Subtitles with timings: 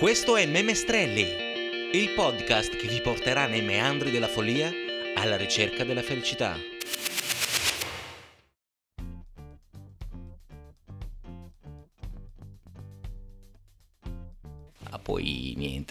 [0.00, 1.26] Questo è Memestrelli,
[1.92, 4.72] il podcast che vi porterà nei meandri della follia
[5.14, 6.58] alla ricerca della felicità.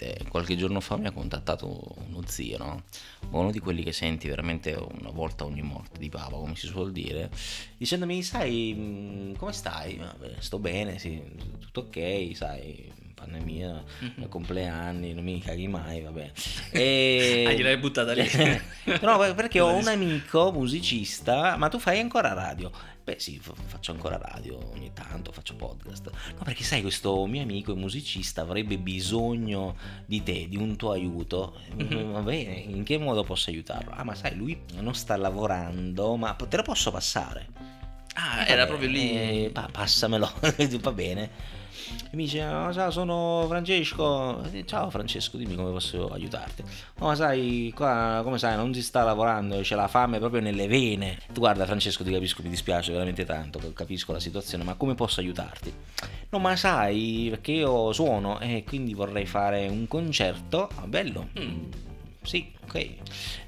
[0.00, 2.82] Niente, qualche giorno fa mi ha contattato uno zio, no?
[3.30, 6.92] Uno di quelli che senti veramente una volta ogni morte di papa, come si suol
[6.92, 7.30] dire,
[7.76, 9.96] dicendomi, sai, come stai?
[9.96, 11.20] Vabbè, sto bene, sì,
[11.60, 14.28] tutto ok, sai, pandemia, Mhm.
[14.28, 16.30] compleanni, non mi caghi mai, vabbè.
[16.70, 17.44] E...
[17.48, 18.24] Ah, gliel'hai buttata lì.
[19.02, 22.70] no, perché ho un amico musicista, ma tu fai ancora radio?
[23.10, 26.10] Beh sì, fa- faccio ancora radio ogni tanto, faccio podcast.
[26.36, 29.74] No, perché sai, questo mio amico musicista avrebbe bisogno
[30.06, 31.58] di te, di un tuo aiuto.
[31.74, 32.12] Mhm.
[32.12, 33.90] Va bene, in che modo posso aiutarlo?
[33.92, 37.48] Ah, ma sai, lui non sta lavorando, ma te lo posso passare?
[38.14, 39.10] Ah, Eh, era vabbè, proprio lì.
[39.46, 40.30] eh, pa- passamelo,
[40.80, 41.30] va bene.
[42.12, 44.42] E mi dice, "No, ciao, sono Francesco.
[44.64, 46.62] Ciao Francesco, dimmi come posso aiutarti.
[46.98, 50.66] No, ma sai, qua, come sai, non si sta lavorando, c'è la fame proprio nelle
[50.66, 51.18] vene.
[51.32, 55.20] Tu guarda Francesco, ti capisco, mi dispiace veramente tanto, capisco la situazione, ma come posso
[55.20, 55.72] aiutarti?
[56.30, 60.68] No, ma sai, perché io suono e quindi vorrei fare un concerto.
[60.76, 61.28] Ah, bello.
[61.38, 61.64] Mm.
[62.22, 62.88] Sì, ok.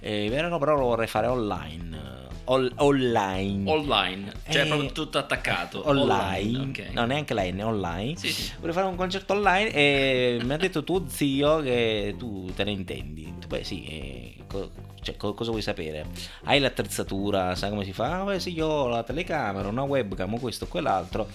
[0.01, 2.22] Eh, però lo vorrei fare online.
[2.45, 3.71] Ol- online.
[3.71, 5.87] Online, cioè Eh, proprio tutto attaccato.
[5.89, 6.89] online, ok.
[6.93, 8.17] no neanche la N, online.
[8.17, 8.51] Sì, sì.
[8.59, 12.73] Vorrei fare un concerto online e mi ha detto tuo zio che tu te ne
[12.73, 13.25] intendi.
[13.33, 14.71] Detto, Beh sì, eh, co-
[15.03, 16.07] cioè, co- cosa vuoi sapere?
[16.45, 18.21] Hai l'attrezzatura, sai come si fa?
[18.21, 21.29] Ah, beh sì, io ho la telecamera, una webcam, questo, quell'altro.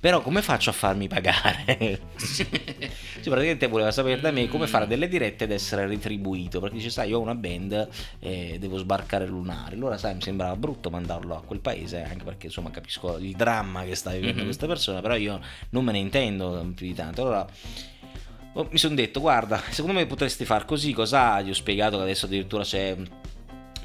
[0.00, 2.00] Però come faccio a farmi pagare?
[3.24, 6.60] Sì, praticamente voleva sapere da me come fare delle dirette ed essere retribuito.
[6.60, 9.76] Perché dice, sai, io ho una band e devo sbarcare lunare.
[9.76, 13.82] Allora, sai, mi sembrava brutto mandarlo a quel paese, anche perché insomma capisco il dramma
[13.84, 14.44] che sta vivendo Mhm.
[14.44, 17.22] questa persona, però io non me ne intendo più di tanto.
[17.22, 17.46] Allora.
[18.52, 21.40] oh, Mi sono detto, guarda, secondo me potresti far così, cosa?
[21.40, 22.94] Gli ho spiegato che adesso addirittura c'è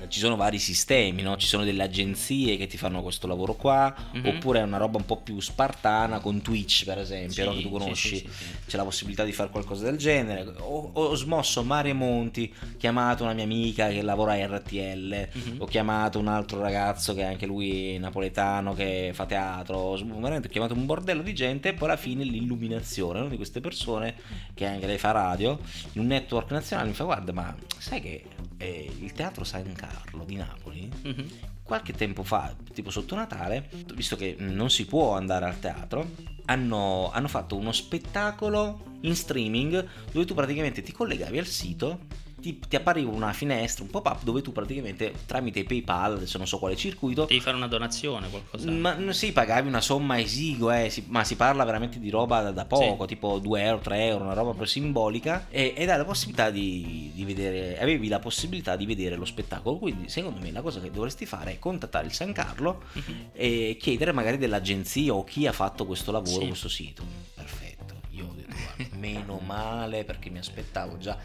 [0.08, 1.36] ci sono vari sistemi, no?
[1.38, 4.26] ci sono delle agenzie che ti fanno questo lavoro qua, Mhm.
[4.28, 7.52] oppure è una roba un po' più spartana con Twitch per esempio, no?
[7.52, 8.54] che tu Sì, conosci, sì, sì, sì, sì.
[8.68, 10.46] c'è la possibilità di fare qualcosa del genere.
[10.60, 15.56] Ho, ho smosso Mario Monti, chiamato una mia amica che lavora a RTL, Mhm.
[15.60, 20.20] ho chiamato un altro ragazzo che anche lui è napoletano che fa teatro, ho sm-
[20.20, 23.28] veramente ho chiamato un bordello di gente e poi alla fine l'illuminazione no?
[23.28, 24.16] di queste persone
[24.54, 25.60] che anche lei fa radio
[25.94, 28.24] in un network nazionale mi fa guarda ma sai che
[28.58, 31.30] eh, il teatro San Carlo di Napoli Mhm.
[31.64, 36.10] qualche tempo fa, tipo sotto Natale, visto che non si può andare al teatro,
[36.46, 42.00] hanno, hanno fatto uno spettacolo in streaming dove tu praticamente ti collegavi al sito,
[42.40, 46.58] ti, ti appariva una finestra, un pop-up dove tu praticamente tramite PayPal, adesso non so
[46.60, 48.70] quale circuito, Devi fare una donazione, qualcosa.
[48.72, 52.52] ma sì, pagavi una somma esigua, eh, si- ma si parla veramente di roba da,
[52.52, 55.48] da poco, tipo 2 euro, 3 euro, una roba proprio simbolica.
[55.50, 59.78] E, ed hai la possibilità di, di vedere, avevi la possibilità di vedere lo spettacolo.
[59.78, 63.30] Quindi, secondo me, la cosa che dovresti fare è contattare il San Carlo Mhm.
[63.34, 66.48] e chiedere magari dell'agenzia o chi ha fatto questo lavoro, Sì.
[66.48, 67.04] questo sito.
[67.34, 67.96] Perfetto.
[68.12, 71.18] Io ho detto, guarda, meno male perché mi aspettavo già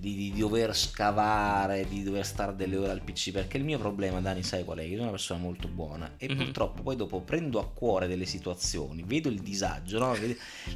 [0.00, 3.32] di, di dover scavare, di dover stare delle ore al PC.
[3.32, 4.82] Perché il mio problema, Dani, sai qual è?
[4.82, 6.36] Io sono una persona molto buona e Mhm.
[6.36, 10.14] purtroppo poi dopo prendo a cuore delle situazioni, vedo il disagio, no?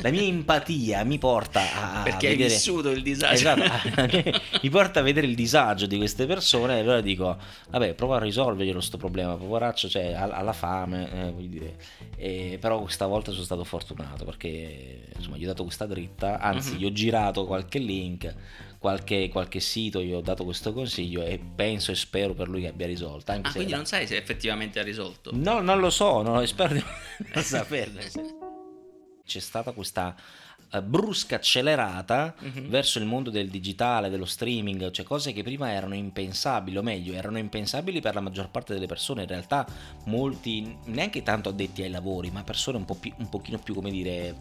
[0.02, 1.60] La mia empatia mi porta
[2.00, 2.54] a, Perché hai vedere...
[2.54, 3.34] vissuto il disagio.
[3.34, 3.62] Esatto,
[4.62, 7.36] mi porta a vedere il disagio di queste persone e allora dico,
[7.70, 11.76] vabbè, prova a risolverglielo sto problema, poveraccio, cioè, ha, la fame, eh, voglio dire.
[12.16, 16.72] Eh, però questa volta sono stato fortunato perché insomma gli ho dato questa dritta, anzi
[16.74, 16.78] Mhm.
[16.78, 18.34] gli ho girato qualche link,
[18.84, 22.68] qualche, qualche sito, gli ho dato questo consiglio e penso e spero per lui che
[22.68, 23.32] abbia risolto.
[23.32, 25.30] Anche Ah, quindi la- non sai se effettivamente ha risolto.
[25.32, 26.84] No, non lo so, no, e spero di
[27.32, 28.02] non saperne.
[29.24, 30.14] C'è stata questa
[30.82, 32.68] brusca accelerata Mhm.
[32.68, 37.12] verso il mondo del digitale, dello streaming, cioè cose che prima erano impensabili, o meglio,
[37.14, 39.22] erano impensabili per la maggior parte delle persone.
[39.22, 39.66] In realtà,
[40.04, 43.90] molti, neanche tanto addetti ai lavori, ma persone un, po più, un pochino più, come
[43.90, 44.34] dire,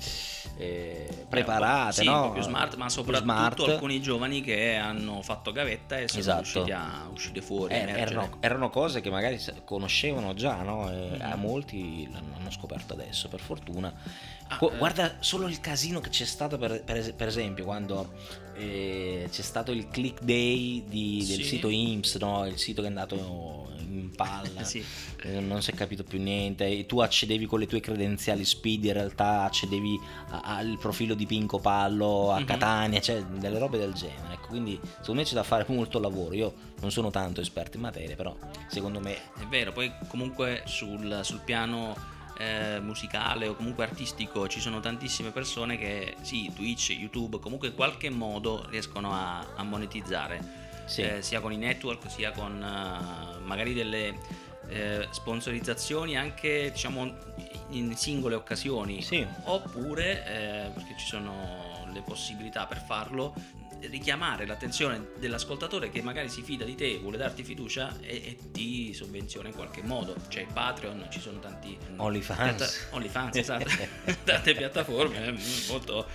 [0.57, 2.31] eh, preparate, sì, no?
[2.31, 3.59] più smart, ma soprattutto smart.
[3.69, 6.38] alcuni giovani che hanno fatto gavetta e sono Esatto.
[6.41, 7.74] riusciti a uscire fuori.
[7.74, 10.91] Eh, erano, erano cose che magari conoscevano già, no?
[10.91, 11.21] E Mhm.
[11.21, 13.94] a molti l'hanno hanno scoperto adesso, per fortuna.
[14.50, 14.78] Ah, eh.
[14.78, 18.12] Guarda solo il casino che c'è stato, per, per per esempio, quando
[18.56, 21.44] eh, c'è stato il click day di- del Sì.
[21.44, 22.45] sito IMSS, no?
[22.45, 24.62] il sito che è andato in palla.
[24.63, 24.84] Sì.
[25.24, 26.68] Eh, Non si è capito più niente.
[26.68, 30.00] E tu accedevi con le tue credenziali speed, in realtà accedevi
[30.44, 32.46] al profilo di Pinco Pallo a Mhm.
[32.46, 34.34] Catania, cioè delle robe del genere.
[34.34, 36.34] Ecco, quindi secondo me c'è da fare molto lavoro.
[36.36, 38.36] Io non sono tanto esperto in materia, però
[38.68, 41.96] secondo me È vero, poi comunque sul, sul piano
[42.38, 47.75] eh, musicale o comunque artistico ci sono tantissime persone che sì, Twitch, YouTube, comunque in
[47.75, 50.62] qualche modo riescono a, a monetizzare.
[50.85, 51.01] Sì.
[51.01, 54.13] Eh, sia con i network sia con eh, magari delle
[54.68, 57.15] eh, sponsorizzazioni anche diciamo
[57.69, 59.25] in singole occasioni Sì.
[59.45, 63.33] oppure eh, perché ci sono le possibilità per farlo
[63.89, 68.94] richiamare l'attenzione dell'ascoltatore che magari si fida di te, vuole darti fiducia e, e ti
[68.94, 70.15] sovvenziona in qualche modo.
[70.27, 72.56] C'è Patreon, ci sono tanti OnlyFans.
[72.56, 73.69] piatta- OnlyFans, esatto.
[74.24, 75.35] tante piattaforme
[75.68, 76.07] molto,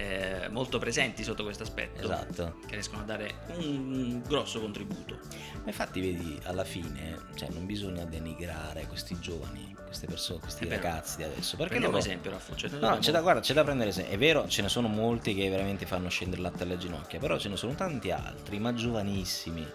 [0.00, 2.56] eh, molto presenti sotto questo aspetto Esatto.
[2.66, 5.18] che riescono a dare un grosso contributo.
[5.62, 11.16] Ma Infatti, vedi, alla fine, cioè, non bisogna denigrare questi giovani, queste persone, questi ragazzi
[11.18, 11.56] di adesso.
[11.56, 12.06] Perché Prendiamo loro...
[12.08, 12.56] esempio, Raffa.
[12.56, 14.14] Cioè, No, c'è da, guarda, c'è da prendere esempio.
[14.14, 17.38] È vero, ce ne sono molti che veramente fanno scendere il latte alle ginocchia, però
[17.38, 19.66] ce ne sono tanti altri, ma giovanissimi,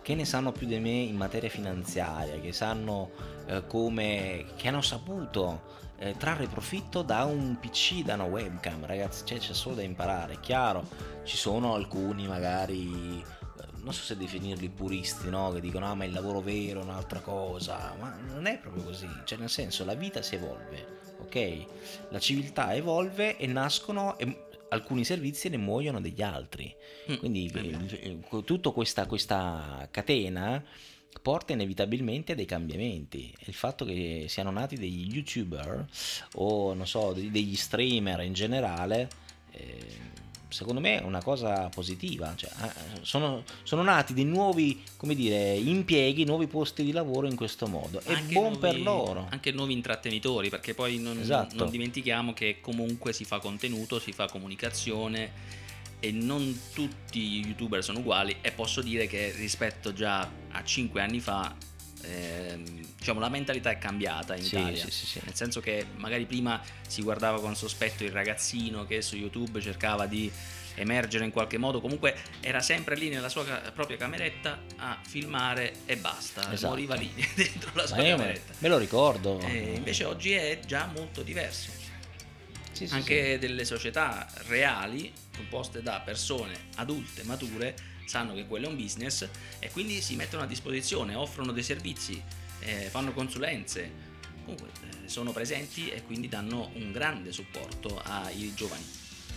[0.00, 3.10] che ne sanno più di me in materia finanziaria, che sanno
[3.46, 4.44] eh, come.
[4.56, 9.52] che hanno saputo eh, trarre profitto da un PC, da una webcam, ragazzi, cioè, c'è
[9.52, 10.34] solo da imparare.
[10.34, 10.88] È chiaro,
[11.24, 13.20] ci sono alcuni magari.
[13.22, 15.52] eh, Non so se definirli puristi, no?
[15.52, 17.94] Che dicono: Ah, ma il lavoro vero è un'altra cosa.
[18.00, 19.08] Ma non è proprio così.
[19.24, 21.66] Cioè, nel senso, la vita si evolve ok?
[22.10, 26.74] La civiltà evolve e nascono e alcuni servizi ne muoiono degli altri.
[27.10, 27.78] Mm, Quindi vero.
[27.90, 30.62] eh, eh, tutta questa, questa catena
[31.20, 33.32] porta inevitabilmente a dei cambiamenti.
[33.46, 35.86] Il fatto che siano nati degli youtuber
[36.34, 39.08] o non so, de- degli streamer in generale,
[39.52, 40.10] eh,
[40.48, 42.32] secondo me è una cosa positiva.
[42.36, 42.72] Cioè, ah,
[43.02, 48.00] sono, sono nati dei nuovi, come dire, impieghi, nuovi posti di lavoro in questo modo.
[48.00, 49.26] È Anche buon nuovi- per loro.
[49.30, 51.54] Anche nuovi intrattenitori, perché poi non, Esatto.
[51.56, 55.60] non dimentichiamo che comunque si fa contenuto, si fa comunicazione
[56.04, 61.00] e non tutti gli youtuber sono uguali e posso dire che rispetto già a 5
[61.00, 61.54] anni fa
[62.02, 62.64] ehm,
[62.98, 65.20] diciamo la mentalità è cambiata in Sì, Italia sì, sì, sì.
[65.24, 70.06] nel senso che magari prima si guardava con sospetto il ragazzino che su YouTube cercava
[70.06, 70.28] di
[70.74, 73.44] emergere in qualche modo comunque era sempre lì nella sua
[73.74, 76.72] propria cameretta a filmare e basta Esatto.
[76.72, 79.38] moriva lì dentro la sua cameretta me lo ricordo.
[79.40, 81.78] e invece oggi è già molto diverso.
[82.88, 85.12] Anche delle società reali,
[85.42, 87.74] composte da persone adulte, mature,
[88.06, 89.28] sanno che quello è un business
[89.58, 92.20] e quindi si mettono a disposizione, offrono dei servizi,
[92.60, 93.90] eh, fanno consulenze,
[94.44, 94.68] comunque
[95.04, 98.84] eh, sono presenti e quindi danno un grande supporto ai giovani.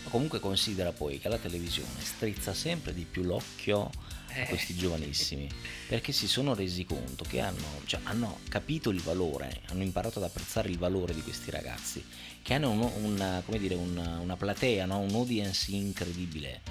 [0.09, 3.89] Comunque considera poi che la televisione strizza sempre di più l'occhio
[4.27, 4.45] a Eh.
[4.47, 5.49] questi giovanissimi
[5.89, 10.25] perché si sono resi conto che hanno, cioè, hanno capito il valore, hanno imparato ad
[10.25, 12.03] apprezzare il valore di questi ragazzi,
[12.45, 14.99] che hanno un- una, come dire, una, una platea, no?
[14.99, 16.61] un audience incredibile,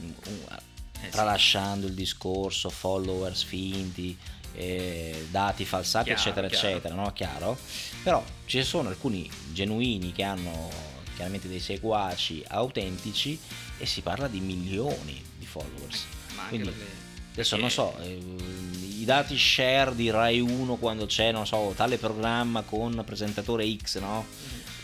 [0.00, 1.10] Eh sì.
[1.10, 4.16] tralasciando il discorso followers finti,
[4.54, 6.68] eh, dati falsati, Chiaro, eccetera, chiaro.
[6.68, 7.12] eccetera, no?
[7.12, 7.58] Chiaro?
[8.04, 10.70] Però ci sono alcuni genuini che hanno
[11.16, 13.36] chiaramente dei seguaci autentici
[13.78, 16.04] e si parla di milioni di followers.
[16.36, 16.72] Ma anche Quindi,
[17.32, 18.20] Adesso non so, eh,
[19.00, 23.98] i dati share di Rai 1 quando c'è, non so, tale programma con presentatore X,
[23.98, 24.24] no?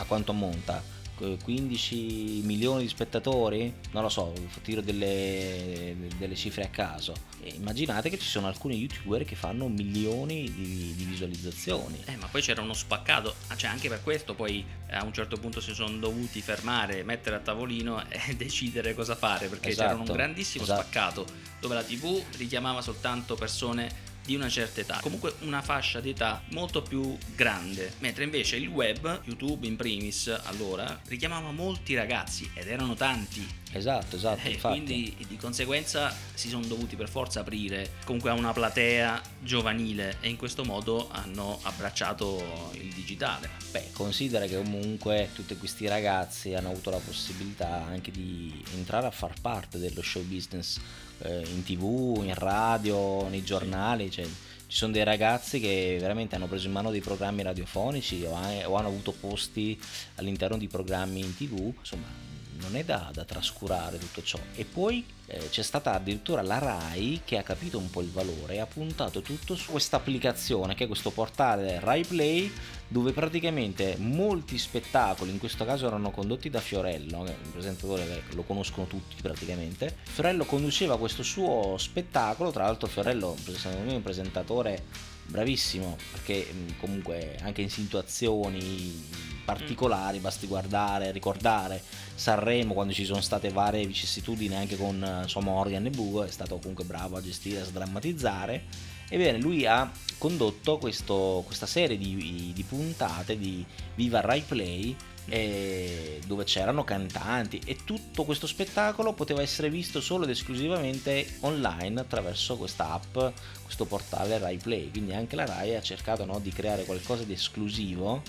[0.01, 0.83] A quanto ammonta?
[1.21, 3.75] Eh, 15 milioni di spettatori?
[3.91, 4.33] Non lo so,
[4.63, 7.13] tiro delle, delle cifre a caso.
[7.43, 12.03] E immaginate che ci sono alcuni youtuber che fanno milioni di, di visualizzazioni.
[12.07, 15.13] Eh, ma poi c'era uno spaccato, ah, cioè anche per questo poi eh, a un
[15.13, 19.93] certo punto si sono dovuti fermare, mettere a tavolino e decidere cosa fare, perché c'era
[19.95, 20.81] un Esatto, grandissimo esatto.
[20.81, 21.27] spaccato
[21.61, 26.43] dove la TV richiamava soltanto persone di una certa età, comunque una fascia di età
[26.51, 32.69] molto più grande, mentre invece il web, YouTube in primis, allora richiamava molti ragazzi ed
[32.69, 34.49] erano tanti Esatto, esatto.
[34.49, 34.83] e infatti.
[34.83, 40.29] quindi di conseguenza si sono dovuti per forza aprire comunque a una platea giovanile e
[40.29, 43.49] in questo modo hanno abbracciato il digitale.
[43.71, 49.13] Beh, considera che comunque tutti questi ragazzi hanno avuto la possibilità anche di entrare a
[49.13, 50.79] far parte dello show business
[51.23, 56.47] eh, in tv, in radio, nei giornali, cioè ci sono dei ragazzi che veramente hanno
[56.47, 59.81] preso in mano dei programmi radiofonici o, o hanno avuto posti
[60.17, 62.30] all'interno di programmi in tv, insomma
[62.61, 64.39] non è da, da trascurare tutto ciò.
[64.55, 68.55] E poi eh, c'è stata addirittura la RAI che ha capito un po' il valore
[68.55, 72.53] e ha puntato tutto su questa applicazione che è questo portale Rai Play
[72.89, 78.43] dove praticamente molti spettacoli, in questo caso erano condotti da Fiorello, che è presentatore lo
[78.43, 79.97] conoscono tutti praticamente.
[80.03, 84.85] Fiorello conduceva questo suo spettacolo, tra l'altro Fiorello secondo me è un presentatore
[85.31, 89.07] bravissimo perché mh, comunque anche in situazioni
[89.53, 91.83] particolari basti guardare, ricordare.
[92.15, 96.31] Sanremo quando ci sono state varie vicissitudini anche con eh, insomma Morgan e Bugo è
[96.31, 98.65] stato comunque bravo a gestire, a sdrammatizzare.
[99.09, 103.65] Ebbene, lui ha condotto questo- questa serie di, di puntate di
[103.97, 104.97] Viva Rai Play
[105.31, 112.01] eh, dove c'erano cantanti e tutto questo spettacolo poteva essere visto solo ed esclusivamente online
[112.01, 114.91] attraverso questa app, questo portale Rai Play.
[114.91, 118.23] Quindi anche la Rai ha cercato no, di creare qualcosa di esclusivo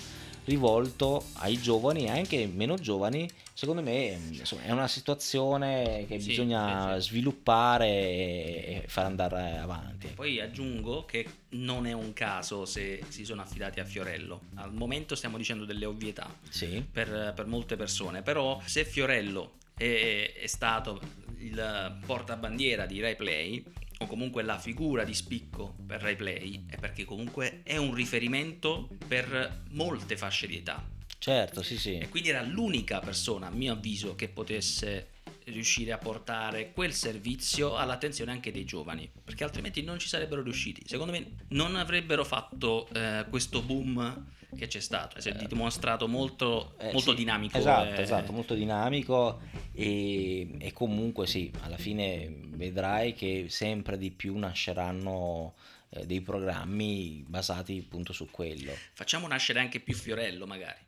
[0.44, 3.28] rivolto ai giovani e anche meno giovani.
[3.54, 10.08] Secondo me insomma, è una situazione che Sì, bisogna sì, sviluppare e far andare avanti.
[10.14, 14.40] Poi aggiungo che non è un caso se si sono affidati a Fiorello.
[14.54, 16.82] Al momento stiamo dicendo delle ovvietà Sì.
[16.90, 21.00] per, per molte persone, però se Fiorello è, è stato
[21.38, 23.62] il portabandiera di Rai Play
[24.06, 29.62] comunque la figura di spicco per Rai Play è perché comunque è un riferimento per
[29.70, 30.92] molte fasce di età
[31.22, 31.98] Certo, sì, sì.
[31.98, 35.10] e quindi era l'unica persona a mio avviso che potesse
[35.46, 40.82] riuscire a portare quel servizio all'attenzione anche dei giovani perché altrimenti non ci sarebbero riusciti.
[40.86, 45.20] Secondo me non avrebbero fatto eh, questo boom che c'è stato.
[45.20, 49.40] Si è dimostrato molto, Eh, molto sì, dinamico Esatto, eh, esatto, molto dinamico
[49.72, 55.54] e, e comunque sì, alla fine vedrai che sempre di più nasceranno
[55.88, 58.72] eh, dei programmi basati appunto su quello.
[58.92, 60.80] facciamo nascere anche più Fiorello magari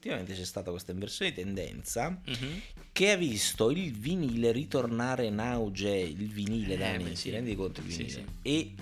[0.00, 2.60] Ultimamente c'è stata questa inversione di tendenza mhm.
[2.92, 7.24] che ha visto il vinile ritornare in auge, il vinile Eh, da anni, sì.
[7.24, 8.12] ti rendi conto il Sì, vinile?
[8.12, 8.24] sì.
[8.42, 8.74] E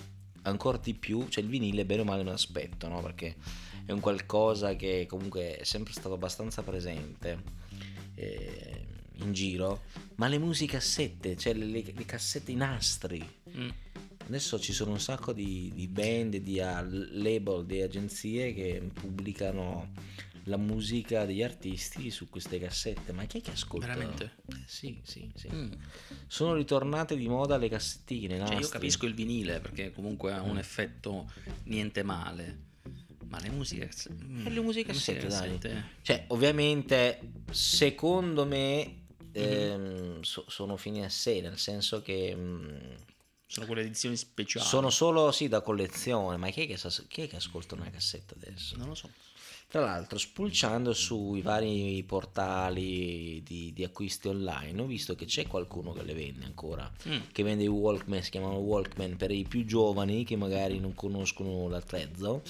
[0.43, 3.01] ancora di più, cioè il vinile bene o male un aspetto, no?
[3.01, 3.35] Perché
[3.87, 7.43] è un qualcosa che comunque è sempre stato abbastanza presente
[8.15, 9.85] eh, in giro,
[10.17, 13.69] ma le musicassette, cioè le, le- le cassette, i nastri, Mm.
[14.27, 19.93] Adesso ci sono un sacco di, di band, di ah, label, di agenzie che pubblicano
[20.49, 23.13] la musica degli artisti su queste cassette.
[23.13, 23.87] Ma chi è che ascolta?
[23.87, 24.33] Veramente?
[24.49, 25.49] Eh, sì, sì, sì.
[25.53, 25.73] Mm.
[26.27, 28.39] Sono ritornate di moda le cassettine.
[28.45, 31.31] Cioè, io capisco il vinile perché comunque ha un effetto
[31.65, 32.65] niente male.
[33.29, 33.91] Ma le musiche.
[34.13, 35.49] mm, E le musicassette, dai.
[35.51, 38.85] musicassette, Cioè, ovviamente, secondo me,
[39.19, 39.43] Mhm.
[39.43, 42.35] ehm, so- sono fini a sé, nel senso che...
[42.37, 42.95] mm,
[43.49, 44.67] Sono quelle edizioni speciali.
[44.67, 46.77] sono solo sì da collezione, ma chi è, che,
[47.09, 48.77] chi è che ascolta una cassetta adesso?
[48.77, 49.09] Non lo so.
[49.69, 55.93] Tra l'altro, spulciando sui vari portali di, di acquisti online, ho visto che c'è qualcuno
[55.93, 57.19] che le vende ancora, Mm.
[57.33, 61.69] che vende i Walkman, si chiamano Walkman per i più giovani che magari non conoscono
[61.69, 62.43] l'attrezzo.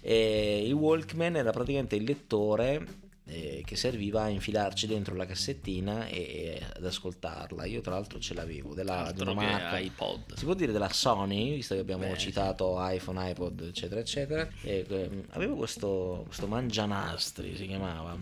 [0.00, 2.86] E il Walkman era praticamente il lettore
[3.28, 7.66] eh, che serviva a infilarci dentro la cassettina e, e ad ascoltarla.
[7.66, 9.78] Io tra l'altro ce l'avevo, della, di una marca.
[9.78, 10.34] iPod.
[10.34, 14.48] Si può dire della Sony, visto che abbiamo Beh, citato iPhone, iPod, eccetera, eccetera.
[14.62, 18.16] E, ehm, avevo questo, questo mangianastri, si chiamava.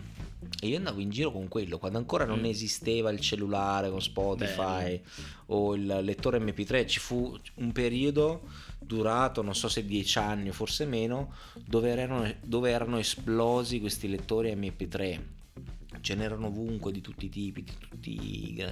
[0.59, 2.45] E io andavo in giro con quello, quando ancora non Mm.
[2.45, 4.99] esisteva il cellulare con Spotify
[5.47, 8.41] o il lettore MP3, ci fu un periodo
[8.79, 11.31] durato, non so se dieci anni o forse meno,
[11.65, 15.19] dove erano, dove erano esplosi questi lettori MP3
[15.99, 18.15] ce n'erano ovunque di tutti i tipi, di, tutti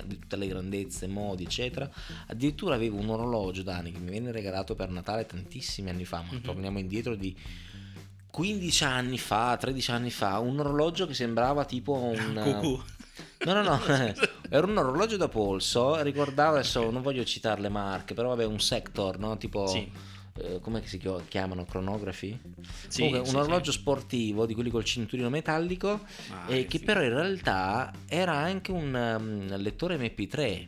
[0.06, 1.90] di tutte le grandezze, modi, eccetera.
[2.28, 6.34] Addirittura avevo un orologio Dani che mi venne regalato per Natale tantissimi anni fa, ma
[6.34, 6.42] Mhm.
[6.42, 7.36] torniamo indietro di
[8.36, 12.82] 15 anni fa, 13 anni fa, un orologio che sembrava tipo un Cucù.
[13.46, 13.80] No, no, no,
[14.50, 18.60] era un orologio da polso, ricordavo adesso non voglio citare le marche, però vabbè, un
[18.60, 19.38] sector, no?
[19.38, 19.90] Tipo Sì.
[20.42, 22.38] eh, come si chia- chiamano cronografi?
[22.90, 23.78] Sì, Comunque un sì, orologio sì.
[23.80, 26.02] sportivo di quelli col cinturino metallico
[26.32, 28.94] Ah, eh, che però in realtà era anche un
[29.50, 30.66] um, lettore MP3.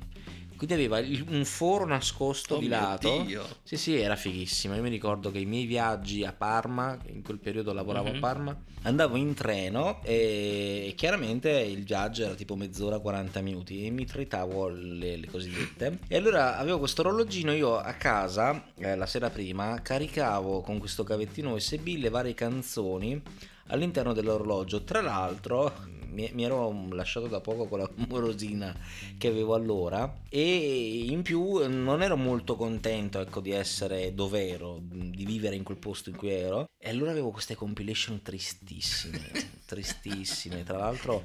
[0.57, 0.99] Quindi aveva
[1.29, 3.21] un foro nascosto Oh di lato.
[3.25, 3.45] Dio.
[3.63, 4.75] Sì, sì, era fighissimo.
[4.75, 8.15] Io mi ricordo che i miei viaggi a Parma, in quel periodo lavoravo Mhm.
[8.15, 13.89] a Parma, andavo in treno e chiaramente il viaggio era tipo mezz'ora, 40 minuti e
[13.91, 15.99] mi tritavo le, le cosiddette.
[16.07, 21.03] E allora avevo questo orologino, io a casa, eh, la sera prima, caricavo con questo
[21.03, 23.21] cavettino USB le varie canzoni
[23.67, 24.83] all'interno dell'orologio.
[24.83, 25.71] Tra l'altro
[26.09, 28.75] mi, mi ero lasciato da poco con la morosina
[29.17, 34.79] che avevo allora e in più non ero molto contento ecco, di essere dove ero,
[34.81, 39.19] di vivere in quel posto in cui ero e allora avevo queste compilation tristissime,
[39.65, 40.63] tristissime.
[40.63, 41.23] Tra l'altro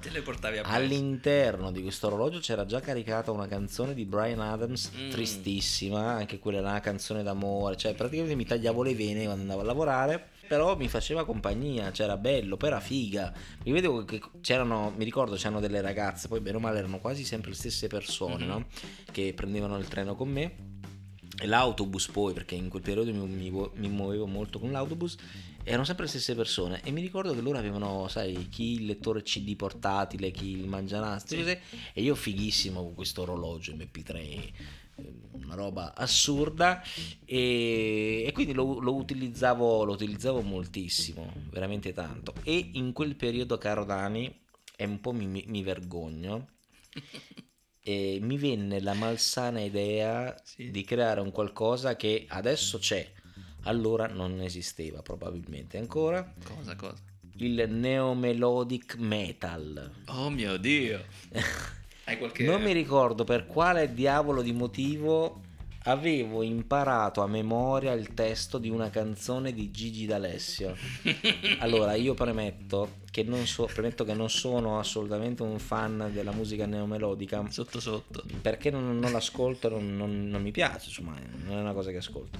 [0.75, 5.11] all'interno di questo orologio c'era già caricata una canzone di Brian Adams Mm.
[5.11, 9.65] tristissima, anche quella una canzone d'amore, cioè praticamente mi tagliavo le vene quando andavo a
[9.65, 13.33] lavorare, però mi faceva compagnia, c'era bello, poi era figa.
[13.65, 17.25] Mi vedevo che c'erano, mi ricordo c'erano delle ragazze, poi bene o male erano quasi
[17.25, 18.51] sempre le stesse persone, Mhm.
[18.51, 18.67] no?
[19.11, 20.55] Che prendevano il treno con me.
[21.41, 25.17] E l'autobus poi, perché in quel periodo mi, mi- mi muovevo molto con l'autobus,
[25.65, 29.23] erano sempre le stesse persone e mi ricordo che loro avevano, sai, chi il lettore
[29.23, 31.57] CD portatile, chi il mangianastri, Sì.
[31.95, 34.53] e io fighissimo con questo orologio MP3, eh,
[35.33, 36.83] una roba assurda
[37.25, 42.35] e, e quindi lo, lo utilizzavo, lo utilizzavo moltissimo, veramente tanto.
[42.43, 44.41] E in quel periodo, caro Dani,
[44.77, 46.49] e un po' mi, mi vergogno,
[47.85, 50.71] e mi venne la malsana idea Sì.
[50.71, 53.11] di creare un qualcosa che adesso c'è,
[53.63, 57.03] allora non esisteva probabilmente ancora, Cosa, cosa?
[57.39, 59.91] il neomelodic metal.
[60.07, 61.05] Oh mio Dio.
[62.05, 62.45] Hai qualche...
[62.45, 65.41] Non mi ricordo per quale diavolo di motivo
[65.85, 70.77] avevo imparato a memoria il testo di una canzone di Gigi D'Alessio.
[71.59, 76.65] Allora, io premetto che non, so, premetto che non sono assolutamente un fan della musica
[76.65, 78.25] neomelodica Sotto sotto.
[78.41, 81.15] perché non, non l'ascolto, non, non- non mi piace, insomma,
[81.45, 82.39] non è una cosa che ascolto.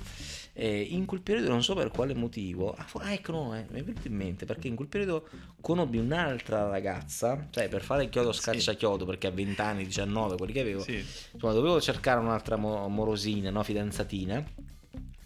[0.55, 3.81] Eh, in quel periodo non so per quale motivo, ah, ah, ecco, no, eh, mi
[3.81, 5.29] è venuto in mente perché in quel periodo
[5.61, 10.37] conobbi un'altra ragazza, cioè per fare il chiodo scaccia chiodo, perché a 20 anni, 19,
[10.37, 11.05] quelli che avevo, Sì.
[11.33, 14.43] insomma, dovevo cercare un'altra mo- morosina, no, fidanzatina.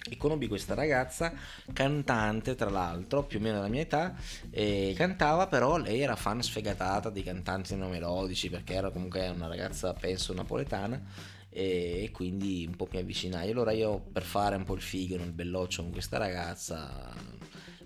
[0.09, 1.33] E conobbi questa ragazza,
[1.73, 4.15] cantante tra l'altro, più o meno della mia età,
[4.51, 9.93] e cantava, però lei era fan sfegatata dei cantanti neomelodici, perché era comunque una ragazza,
[9.95, 11.03] penso, napoletana,
[11.51, 13.51] e, quindi un po' mi avvicinai.
[13.51, 17.13] Allora io, per fare un po' il figo, il belloccio con questa ragazza,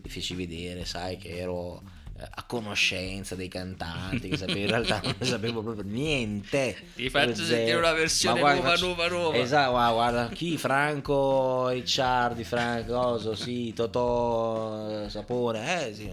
[0.03, 1.83] le feci vedere, sai, che ero
[2.29, 6.77] a conoscenza dei cantanti, che sapevo, in realtà non sapevo proprio niente.
[6.95, 7.47] Ti faccio zero.
[7.47, 8.87] sentire una versione guarda, nuova, faccio...
[8.87, 9.37] nuova, nuova.
[9.37, 16.11] Esatto, guarda, guarda chi Franco Ricciardi, Franco Oso, sì, Totò Sapore eh, sì,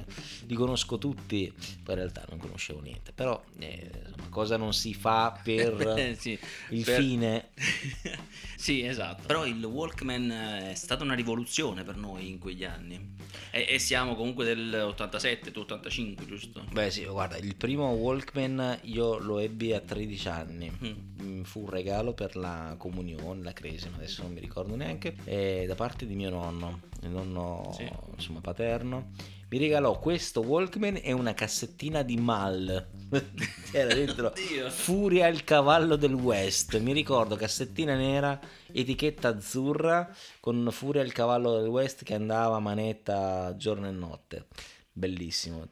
[0.47, 1.51] li conosco tutti,
[1.83, 6.15] poi in realtà non conoscevo niente, però eh, insomma, cosa non si fa per eh,
[6.17, 6.37] sì,
[6.69, 6.99] il per...
[6.99, 7.49] fine?
[8.55, 10.29] sì, esatto, però il Walkman
[10.69, 13.15] è stata una rivoluzione per noi in quegli anni
[13.51, 16.63] e, e siamo comunque del 87, 85 5, giusto?
[16.71, 21.23] Beh sì, guarda, il primo Walkman io lo ebbi a 13 anni, mm.
[21.23, 21.41] mm.
[21.41, 25.73] fu un regalo per la comunione, la cresima, adesso non mi ricordo neanche, e da
[25.73, 27.89] parte di mio nonno, il nonno sì.
[28.13, 29.09] insomma paterno
[29.49, 32.89] mi regalò questo Walkman e una cassettina di Mal.
[33.71, 34.33] C'era dentro
[34.67, 36.77] Furia il cavallo del West.
[36.79, 38.37] Mi ricordo cassettina nera,
[38.69, 44.47] etichetta azzurra con Furia il cavallo del West che andava a manetta giorno e notte.
[44.91, 45.65] Bellissimo.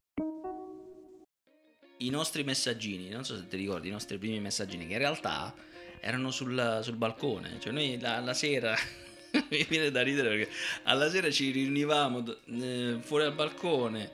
[1.98, 5.54] I nostri messaggini, non so se ti ricordi, i nostri primi messaggini, che in realtà
[6.00, 7.58] erano sul, sul balcone.
[7.60, 8.76] Cioè noi la, la sera,
[9.50, 10.52] mi viene da ridere perché
[10.84, 12.24] alla sera ci riunivamo
[12.62, 14.12] eh, fuori al balcone,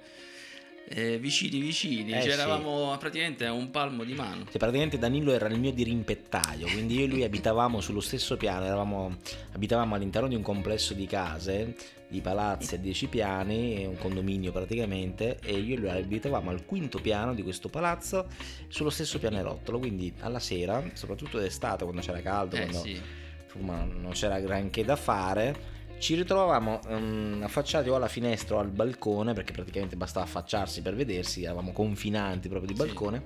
[0.94, 4.46] eh, vicini vicini, Eh, cioè eravamo praticamente a un palmo di mano.
[4.50, 8.66] Che praticamente Danilo era il mio dirimpettaio, quindi io e lui abitavamo sullo stesso piano,
[8.66, 9.18] eravamo,
[9.54, 11.76] abitavamo all'interno di un complesso di case,
[12.08, 17.00] di palazzi a 10 piani, un condominio praticamente, e io e lui abitavamo al quinto
[17.00, 18.28] piano di questo palazzo
[18.68, 23.02] sullo stesso pianerottolo, quindi alla sera, soprattutto d'estate quando c'era caldo, Eh quando sì,
[23.46, 25.80] insomma, non c'era granché da fare.
[26.02, 30.96] Ci ritrovavamo ehm, affacciati o alla finestra o al balcone, perché praticamente bastava affacciarsi per
[30.96, 32.84] vedersi, eravamo confinanti proprio di Sì.
[32.88, 33.22] balcone,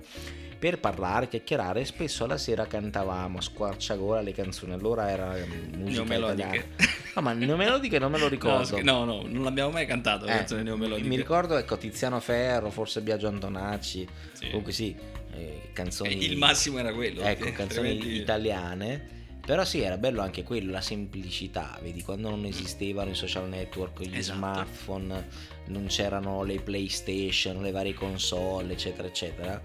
[0.58, 4.74] per parlare, chiacchierare e spesso alla sera cantavamo a squarciagola le canzoni.
[4.74, 6.42] Allora era ehm, musica neomelodiche.
[6.42, 6.66] italiana.
[7.14, 8.82] No, ma neomelodiche non me lo ricordo.
[8.82, 11.08] no, no, non l'abbiamo mai cantato Eh, canzone neomelodica.
[11.08, 14.46] mi ricordo ecco Tiziano Ferro, forse Biagio Antonacci, Sì.
[14.48, 14.94] comunque sì,
[15.34, 17.22] eh, canzoni Il massimo era quello.
[17.22, 19.14] ecco, canzoni altrimenti- italiane.
[19.46, 24.02] Però sì, era bello anche quello, la semplicità, vedi, quando non esistevano i social network,
[24.02, 24.38] gli Esatto.
[24.38, 25.28] smartphone,
[25.66, 29.62] non c'erano le PlayStation, le varie console, eccetera, eccetera.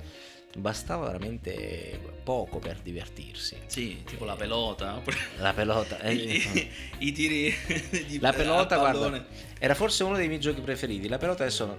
[0.55, 3.55] Bastava veramente poco per divertirsi.
[3.65, 5.01] Sì, tipo la pelota.
[5.39, 7.51] La pelota, eh, I, i tiri
[8.05, 9.25] di La pelota, guarda,
[9.57, 11.07] era forse uno dei miei giochi preferiti.
[11.07, 11.77] La pelota adesso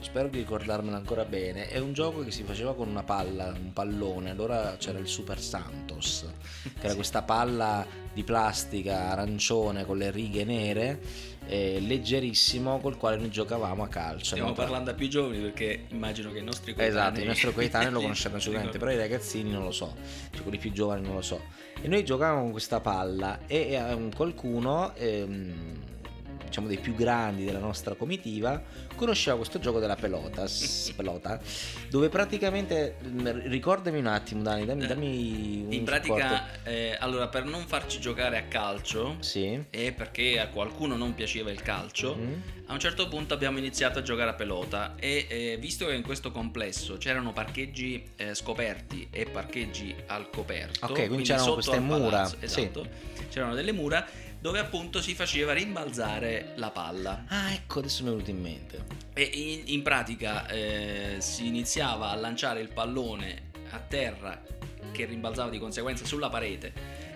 [0.00, 1.68] spero di ricordarmela ancora bene.
[1.68, 4.30] È un gioco che si faceva con una palla, un pallone.
[4.30, 6.26] Allora c'era il Super Santos,
[6.62, 11.00] che era questa palla di plastica arancione con le righe nere,
[11.46, 14.24] eh, leggerissimo, col quale noi giocavamo a calcio.
[14.24, 14.54] Stiamo no?
[14.54, 18.00] parlando a più giovani perché immagino che i nostri coetanei Esatto, i nostri coetanei lo
[18.02, 19.94] conosceranno sicuramente, però i ragazzini non lo so,
[20.32, 21.40] cioè quelli più giovani non lo so.
[21.80, 25.98] E noi giocavamo con questa palla e ehm, qualcuno, ehm,
[26.50, 28.60] diciamo dei più grandi della nostra comitiva,
[28.96, 30.44] conosceva questo gioco della pelota,
[30.96, 31.40] pelota
[31.88, 37.44] dove praticamente, mh, ricordami un attimo Dani, dammi, dammi un In pratica, eh, allora per
[37.44, 39.64] non farci giocare a calcio Sì.
[39.70, 42.42] e perché a qualcuno non piaceva il calcio, Mhm.
[42.66, 46.02] a un certo punto abbiamo iniziato a giocare a pelota e eh, visto che in
[46.02, 51.78] questo complesso c'erano parcheggi eh, scoperti e parcheggi al coperto, Ok, quindi c'erano sotto queste
[51.78, 52.44] mura, palazzo, sì.
[52.44, 52.86] esatto,
[53.30, 54.04] c'erano delle mura
[54.40, 57.24] dove appunto si faceva rimbalzare la palla.
[57.28, 58.84] Ah, ecco, adesso mi è venuto in mente.
[59.12, 64.42] E in, in pratica eh, si iniziava a lanciare il pallone a terra
[64.92, 66.72] che rimbalzava di conseguenza sulla parete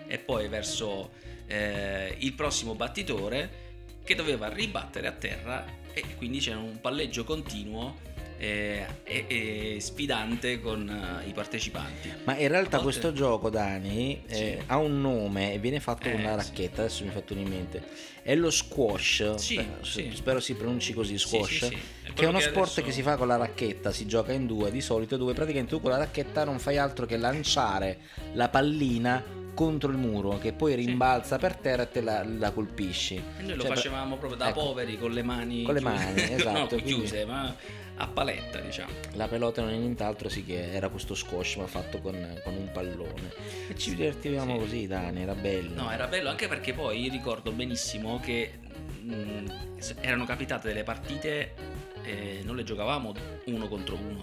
[0.07, 1.13] e poi verso
[1.47, 3.63] eh, il prossimo battitore
[4.05, 8.13] che doveva ribattere a terra e quindi c'era un palleggio continuo
[8.45, 10.89] eh, e, e sfidante con
[11.25, 12.13] eh, i partecipanti.
[12.25, 14.63] Ma in realtà volte- questo gioco, Dani, eh, Sì.
[14.67, 16.49] ha un nome e viene fatto con Eh, la sì.
[16.51, 17.83] racchetta, adesso mi è fatto in mente.
[18.23, 20.11] È lo squash, Sì, eh, sì.
[20.15, 21.49] spero si pronunci così, Sì, squash.
[21.51, 21.79] sì, sì.
[22.05, 24.47] È Che è uno sport adesso- che si fa con la racchetta, si gioca in
[24.47, 27.99] due di solito, dove praticamente tu con la racchetta non fai altro che lanciare
[28.35, 29.23] la pallina
[29.55, 33.15] contro il muro, che poi rimbalza per terra e te la, la colpisci.
[33.15, 35.95] E noi lo Cioè, facevamo proprio da ecco, poveri con le mani Con le chiuse.
[35.95, 37.55] mani, esatto, no, chiuse, ma
[37.97, 38.91] a paletta, diciamo.
[39.13, 42.69] La pelota non è nient'altro, sì che era questo squash ma fatto con, con un
[42.73, 43.33] pallone.
[43.69, 44.59] E ci divertivamo Sì.
[44.59, 45.83] così, Dani, era bello.
[45.83, 48.59] No, era bello anche perché poi ricordo benissimo che
[49.01, 51.55] mh, s- erano capitate delle partite,
[52.03, 53.15] eh, non le giocavamo
[53.47, 54.23] uno contro uno,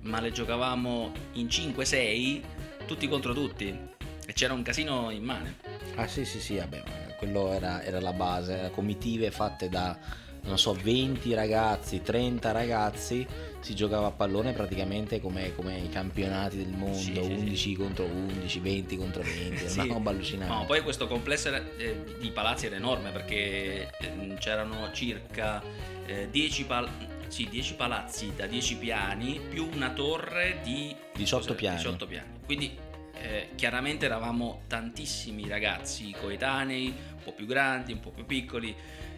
[0.00, 2.40] ma le giocavamo in 5-6,
[2.86, 3.94] tutti contro tutti.
[4.36, 5.56] C'era un casino immane.
[5.94, 6.82] Ah sì sì sì, vabbè,
[7.16, 9.96] quello era, era la base, erano comitive fatte da,
[10.42, 13.26] non so, 20 ragazzi, 30 ragazzi,
[13.60, 17.32] si giocava a pallone praticamente come, come i campionati del mondo, Sì, sì, sì.
[17.32, 20.52] 11 contro 11, 20 contro 20, era una roba allucinante.
[20.52, 25.62] No, poi questo complesso era- eh, di palazzi era enorme perché ehm, c'erano circa
[26.04, 26.90] eh, 10, pal-
[27.28, 31.54] sì, 10 palazzi da 10 piani più una torre di 18 cos'è?
[31.58, 31.76] piani.
[31.78, 32.26] 18 piani.
[32.44, 32.76] Quindi
[33.20, 38.74] eh, chiaramente eravamo tantissimi ragazzi coetanei, un po' più grandi, un po' più piccoli.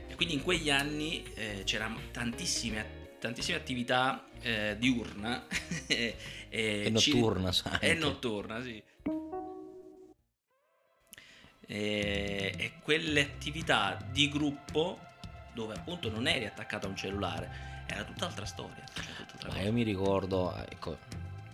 [0.08, 5.46] E quindi in quegli anni eh, c'erano tantissime, tantissime attività eh, diurna
[5.86, 6.16] e,
[6.48, 7.78] e ci- notturna, sai.
[7.80, 8.82] è notturna, sì.
[11.70, 14.98] E, e quelle attività di gruppo
[15.52, 17.50] dove appunto non eri attaccato a un cellulare,
[17.86, 18.84] era tutt'altra storia.
[18.94, 20.98] cioè tutt'altra Ma io mi ricordo, ecco,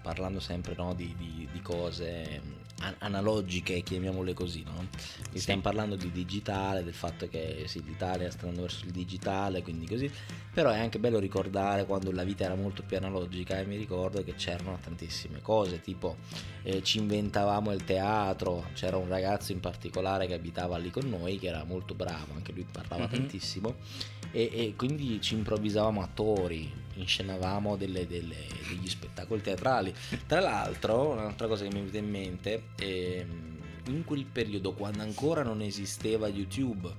[0.05, 4.87] parlando sempre no, di, di- di cose mm, an- analogiche, chiamiamole così, no?
[5.33, 5.39] Sì.
[5.41, 9.87] Stiamo parlando di digitale, del fatto che sì, l'Italia sta andando verso il digitale, quindi
[9.87, 10.11] così.
[10.53, 14.23] Però è anche bello ricordare quando la vita era molto più analogica e mi ricordo
[14.23, 16.17] che c'erano tantissime cose, tipo
[16.63, 21.39] eh, ci inventavamo il teatro, c'era un ragazzo in particolare che abitava lì con noi,
[21.41, 23.11] che era molto bravo, anche lui parlava Mhm.
[23.11, 23.75] tantissimo,
[24.31, 29.93] e, e quindi ci improvvisavamo attori, inscenavamo delle- delle- degli spettacoli teatrali.
[30.27, 33.53] Tra l'altro, un'altra cosa che mi è venuta in mente, ehm,
[33.89, 36.91] in quel periodo quando ancora non esisteva YouTube,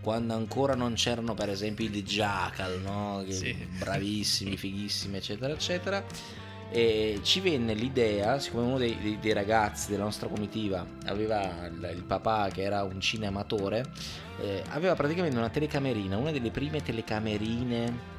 [0.00, 3.22] quando ancora non c'erano per esempio i Jackal, no?
[3.24, 3.52] Che Sì.
[3.78, 6.04] bravissimi, fighissimi, eccetera, eccetera.
[6.74, 11.92] E ci venne l'idea, siccome uno dei, dei- dei ragazzi della nostra comitiva aveva il,
[11.94, 13.84] il papà che era un cinematore,
[14.40, 18.10] eh, aveva praticamente una telecamerina, una delle prime telecamerine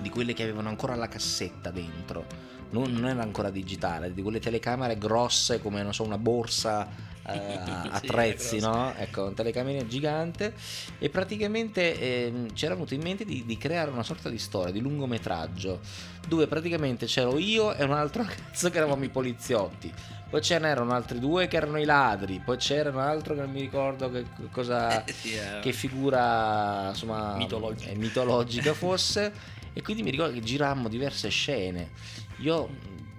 [0.00, 2.26] di quelle che avevano ancora la cassetta dentro,
[2.70, 6.86] non, non era ancora digitale, di quelle telecamere grosse come non so, una borsa
[7.26, 7.32] eh,
[7.64, 8.70] a Sì, attrezzi, grossa.
[8.70, 8.94] no?
[8.96, 10.52] Ecco, una telecamera gigante
[10.98, 14.72] e praticamente ehm, ci era venuto in mente di, di creare una sorta di storia,
[14.72, 15.80] di lungometraggio,
[16.28, 19.92] dove praticamente c'ero io e un altro ragazzo che eravamo i poliziotti.
[20.28, 23.50] Poi ce n'erano altri due che erano i ladri, poi c'era un altro che non
[23.52, 27.90] mi ricordo che cosa Eh, sì, che figura insomma Mitologica.
[27.90, 29.32] eh, mitologica fosse
[29.74, 31.90] e quindi mi ricordo che girammo diverse scene.
[32.38, 32.70] Io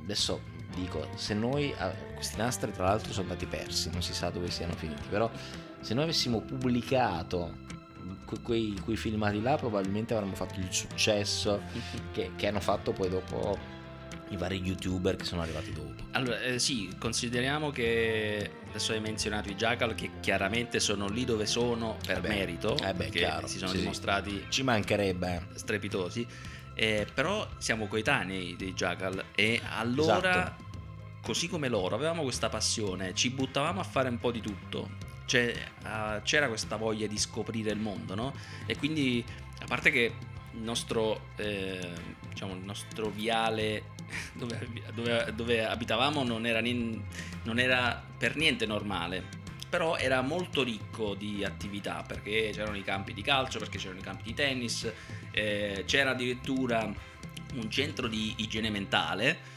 [0.02, 0.42] adesso
[0.76, 4.50] dico se noi ah, questi nastri tra l'altro sono andati persi non si sa dove
[4.52, 5.32] siano finiti però
[5.80, 7.64] se noi avessimo pubblicato
[8.26, 11.62] que- quei, quei filmati là probabilmente avremmo fatto il successo
[12.12, 13.58] che, che hanno fatto poi dopo
[14.30, 19.50] i vari youtuber che sono arrivati dopo Allora, eh, sì, consideriamo che adesso hai menzionato
[19.50, 23.20] i Jackal che chiaramente sono lì dove sono per Eh beh, merito, eh beh, perché
[23.20, 23.82] chiaro, si sono sì, sì.
[23.82, 26.26] dimostrati ci mancherebbe strepitosi,
[26.74, 30.64] eh, però siamo coetanei dei Jackal e allora, Esatto.
[31.22, 34.90] così come loro, avevamo questa passione, ci buttavamo a fare un po' di tutto,
[35.26, 35.54] cioè
[35.86, 38.34] eh, c'era questa voglia di scoprire il mondo, no?
[38.66, 39.24] E quindi,
[39.60, 40.14] a parte che
[40.56, 41.92] il nostro, eh,
[42.30, 43.94] diciamo, il nostro viale
[44.34, 47.02] dove, dove- dove abitavamo non era, nin-
[47.44, 49.44] non era per niente normale.
[49.70, 54.04] Però era molto ricco di attività perché c'erano i campi di calcio, perché c'erano i
[54.04, 54.90] campi di tennis,
[55.32, 56.90] eh, c'era addirittura
[57.56, 59.54] un centro di igiene mentale,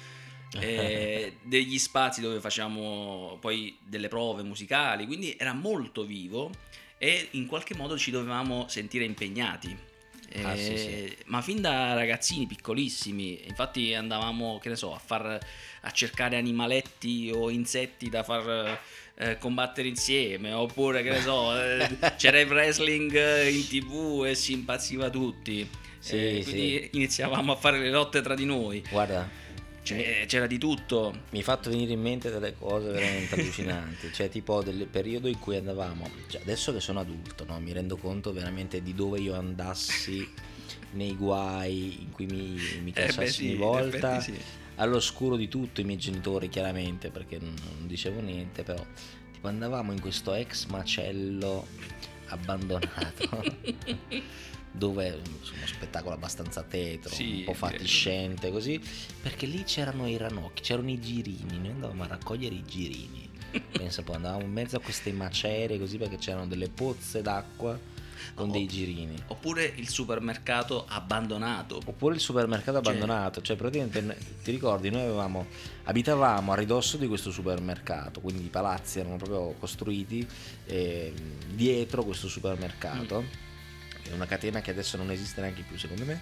[0.58, 6.50] eh, degli spazi dove facciamo poi delle prove musicali, quindi era molto vivo
[6.96, 9.88] e in qualche modo ci dovevamo sentire impegnati.
[10.42, 11.16] Ah, Eh, sì, sì.
[11.26, 15.38] Ma fin da ragazzini piccolissimi, infatti andavamo, che ne so, a, far,
[15.80, 18.78] a cercare animaletti o insetti da far
[19.16, 24.34] eh, combattere insieme, oppure che ne so, eh, c'era il wrestling eh, in tv e
[24.34, 25.60] si impazziva tutti.
[25.60, 26.40] Eh, sì.
[26.44, 28.82] quindi iniziavamo a fare le lotte tra di noi.
[28.90, 29.46] guarda
[29.88, 31.12] Cioè, c'era di tutto.
[31.31, 35.38] Mi hai fatto venire in mente delle cose veramente allucinanti, cioè tipo del periodo in
[35.38, 39.35] cui andavamo, cioè, adesso che sono adulto, no, mi rendo conto veramente di dove io
[39.35, 40.29] andassi
[40.92, 44.35] nei guai in cui mi, mi Eh, beh, sì, ogni volta, sì.
[44.77, 48.85] all'oscuro di tutto, i miei genitori chiaramente, perché non, non dicevo niente, però
[49.33, 51.66] tipo andavamo in questo ex macello
[52.27, 53.42] abbandonato.
[54.72, 58.81] dove insomma, uno spettacolo abbastanza tetro, Sì, un po' fatiscente così,
[59.22, 63.28] perché lì c'erano i ranocchi, c'erano i girini, noi andavamo a raccogliere i girini.
[63.72, 67.96] Pensa poi andavamo in mezzo a queste macerie così perché c'erano delle pozze d'acqua
[68.35, 68.52] con Oh.
[68.52, 69.16] dei girini.
[69.28, 71.81] Oppure il supermercato abbandonato.
[71.85, 75.46] Oppure il supermercato Cioè- abbandonato, cioè praticamente ti ricordi noi avevamo,
[75.85, 80.26] abitavamo a ridosso di questo supermercato, quindi i palazzi erano proprio costruiti
[80.66, 81.12] eh,
[81.52, 83.24] dietro questo supermercato,
[84.09, 86.21] è una catena che adesso non esiste neanche più secondo me,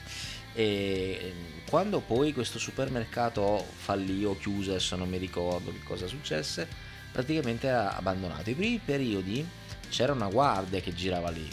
[0.54, 1.32] e
[1.68, 6.66] quando poi questo supermercato fallì o chiuse, adesso non mi ricordo che cosa successe,
[7.12, 8.50] praticamente ha abbandonato.
[8.50, 9.46] I primi periodi
[9.88, 11.48] c'era una guardia che girava lì,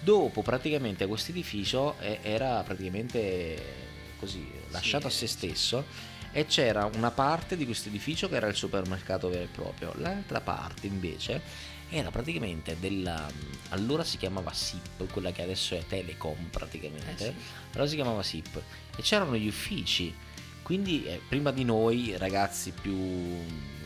[0.00, 3.82] dopo praticamente questo edificio era praticamente
[4.18, 5.84] così lasciato a se stesso
[6.32, 9.94] e c'era una parte di questo edificio che era il supermercato vero e proprio.
[9.98, 11.40] L'altra parte invece
[11.96, 13.26] era praticamente della
[13.70, 17.34] allora si chiamava SIP quella che adesso è Telecom praticamente Eh sì.
[17.72, 18.60] allora si chiamava SIP
[18.96, 20.12] e c'erano gli uffici
[20.62, 22.96] quindi eh, prima di noi ragazzi più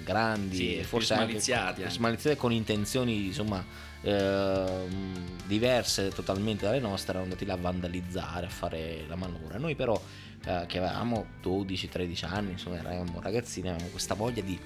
[0.05, 1.95] grandi Sì, e forse anche smaliziati anche.
[1.95, 3.65] smaliziati con intenzioni insomma
[4.03, 9.75] ehm, diverse totalmente dalle nostre erano andati là a vandalizzare a fare la manovra noi
[9.75, 10.01] però
[10.45, 14.59] eh, che avevamo 12-13 anni insomma eravamo ragazzini avevamo questa voglia di,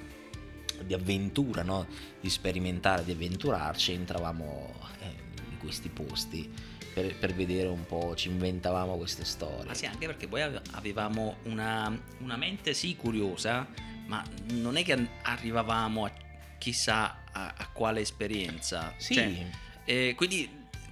[0.83, 1.87] di avventura no?
[2.21, 5.07] di sperimentare di avventurarci entravamo eh,
[5.51, 6.51] in questi posti
[6.93, 10.63] per, per vedere un po' ci inventavamo queste storie Ma sì, anche perché poi ave-
[10.73, 13.67] avevamo una, una mente sì curiosa,
[14.07, 16.13] ma non è che arrivavamo a
[16.59, 18.95] chissà a, a quale esperienza.
[18.97, 19.47] sì Cioè,
[19.85, 20.49] eh, quindi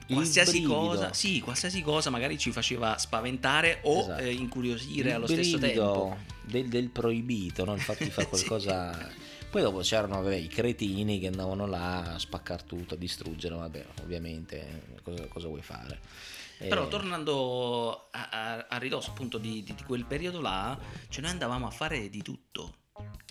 [0.09, 4.23] qualsiasi cosa, sì, qualsiasi cosa magari ci faceva spaventare o Esatto.
[4.23, 6.17] eh, incuriosire il allo stesso tempo.
[6.43, 7.75] Del, del proibito, no?
[7.75, 9.29] il fatto di fare Sì.
[9.51, 13.85] Poi dopo c'erano vabbè, i cretini che andavano là a spaccare tutto, a distruggere, vabbè,
[14.03, 15.99] ovviamente cosa, cosa vuoi fare?
[16.59, 21.23] Eh, Però tornando a, a- a ridosso appunto di, di- di quel periodo là, cioè
[21.23, 22.75] noi andavamo a fare di tutto.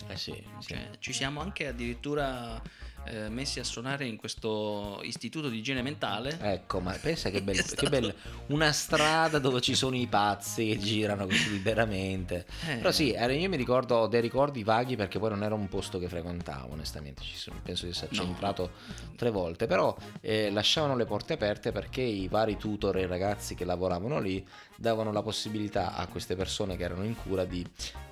[0.08, 0.68] eh sì, sì.
[0.74, 2.60] Cioè, ci siamo anche addirittura
[3.04, 6.38] eh, messi a suonare in questo istituto di igiene mentale.
[6.40, 8.14] Ecco, ma pensa che bello, È che stato- bello,
[8.48, 12.46] una strada dove ci sono i pazzi che girano così liberamente.
[12.68, 15.68] Eh, Però sì, io mi ricordo ho dei ricordi vaghi perché poi non era un
[15.68, 18.26] posto che frequentavo, onestamente, ci sono- penso di esserci No.
[18.26, 18.70] entrato
[19.16, 23.54] tre volte, però eh, lasciavano le porte aperte perché i vari tutor e i ragazzi
[23.54, 24.46] che lavoravano lì
[24.80, 27.62] davano la possibilità a queste persone che erano in cura di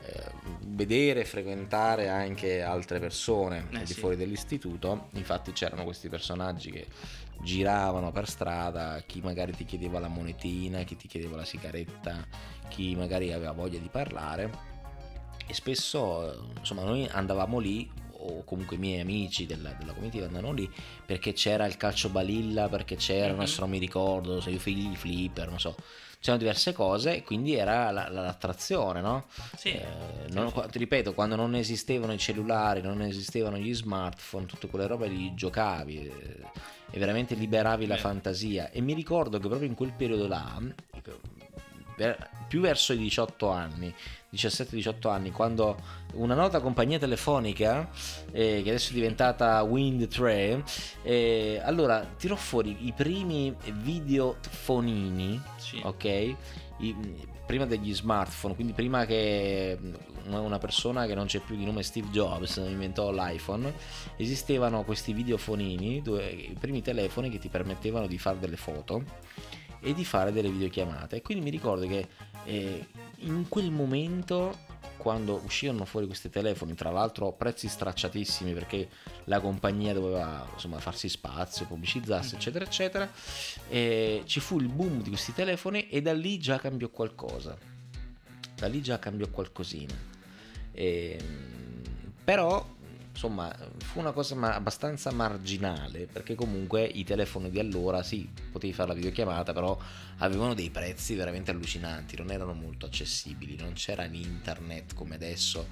[0.04, 0.22] eh,
[0.66, 4.00] vedere frequentare anche altre persone Eh, al di sì.
[4.00, 5.08] fuori dell'istituto.
[5.14, 6.86] Infatti c'erano questi personaggi che
[7.40, 12.26] giravano per strada, chi magari ti chiedeva la monetina, chi ti chiedeva la sigaretta,
[12.68, 14.50] chi magari aveva voglia di parlare
[15.46, 20.52] e spesso insomma noi andavamo lì o comunque i miei amici della, della comitiva andavano
[20.52, 20.70] lì
[21.06, 23.40] perché c'era il calcio balilla perché c'era Mhm.
[23.40, 25.74] adesso non mi ricordo se io figli di flipper non so
[26.20, 29.26] c'erano diverse cose e quindi era la- la- l'attrazione no?
[29.56, 29.86] sì, Eh,
[30.30, 35.06] non- ti ripeto, quando non esistevano i cellulari, non esistevano gli smartphone, tutte quelle robe
[35.08, 36.42] lì giocavi eh,
[36.90, 38.70] e veramente liberavi la fantasia.
[38.70, 40.60] E mi ricordo che proprio in quel periodo là,
[42.48, 43.94] più verso i 18 anni,
[44.32, 45.76] 17-18 anni, quando
[46.14, 47.88] una nota compagnia telefonica,
[48.32, 50.64] eh, che adesso è diventata Wind 3,
[51.02, 55.80] eh, allora tirò fuori i primi videofonini Sì.
[55.82, 56.04] ok?
[56.04, 59.78] I- prima degli smartphone, quindi prima che
[60.26, 63.72] una una persona che non c'è più di nome Steve Jobs inventò l'iPhone,
[64.16, 69.02] esistevano questi videofonini, dove, i primi telefoni che ti permettevano di fare delle foto
[69.80, 71.16] e di fare delle videochiamate.
[71.16, 72.06] E quindi mi ricordo che
[72.44, 72.86] eh,
[73.20, 78.88] in quel momento quando uscirono fuori questi telefoni, tra l'altro a prezzi stracciatissimi perché
[79.24, 83.10] la compagnia doveva insomma farsi spazio, pubblicizzarsi, eccetera, eccetera,
[83.68, 87.56] e ci fu il boom di questi telefoni e da lì già cambiò qualcosa.
[88.56, 89.94] Da lì già cambiò qualcosina.
[90.72, 91.46] Ehm,
[92.24, 92.66] però
[93.18, 98.72] insomma fu una cosa ma- abbastanza marginale perché comunque i telefoni di allora sì potevi
[98.72, 99.76] fare la videochiamata però
[100.18, 105.66] avevano dei prezzi veramente allucinanti non erano molto accessibili non c'era l'internet come adesso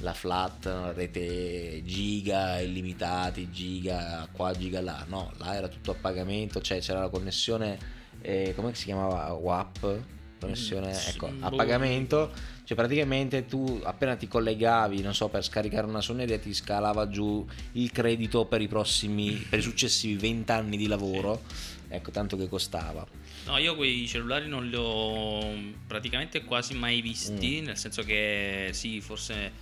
[0.00, 5.94] la flat la rete giga illimitati giga qua giga là no là era tutto a
[5.94, 7.78] pagamento cioè c'era la connessione
[8.22, 9.30] eh, come si chiamava?
[9.34, 10.02] WAP
[10.38, 12.32] connessione Mm, ecco, a pagamento,
[12.64, 17.46] cioè praticamente tu appena ti collegavi, non so, per scaricare una suoneria ti scalava giù
[17.72, 21.42] il credito per i prossimi, per i successivi 20 anni di lavoro,
[21.88, 23.06] ecco, tanto che costava.
[23.46, 25.54] No, io quei cellulari non li ho
[25.86, 29.52] praticamente quasi mai visti, nel senso che sì, forse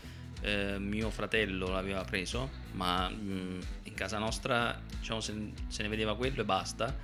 [0.40, 6.16] eh, mio fratello l'aveva preso, ma mm, in casa nostra diciamo, se, se ne vedeva
[6.16, 6.96] quello e basta.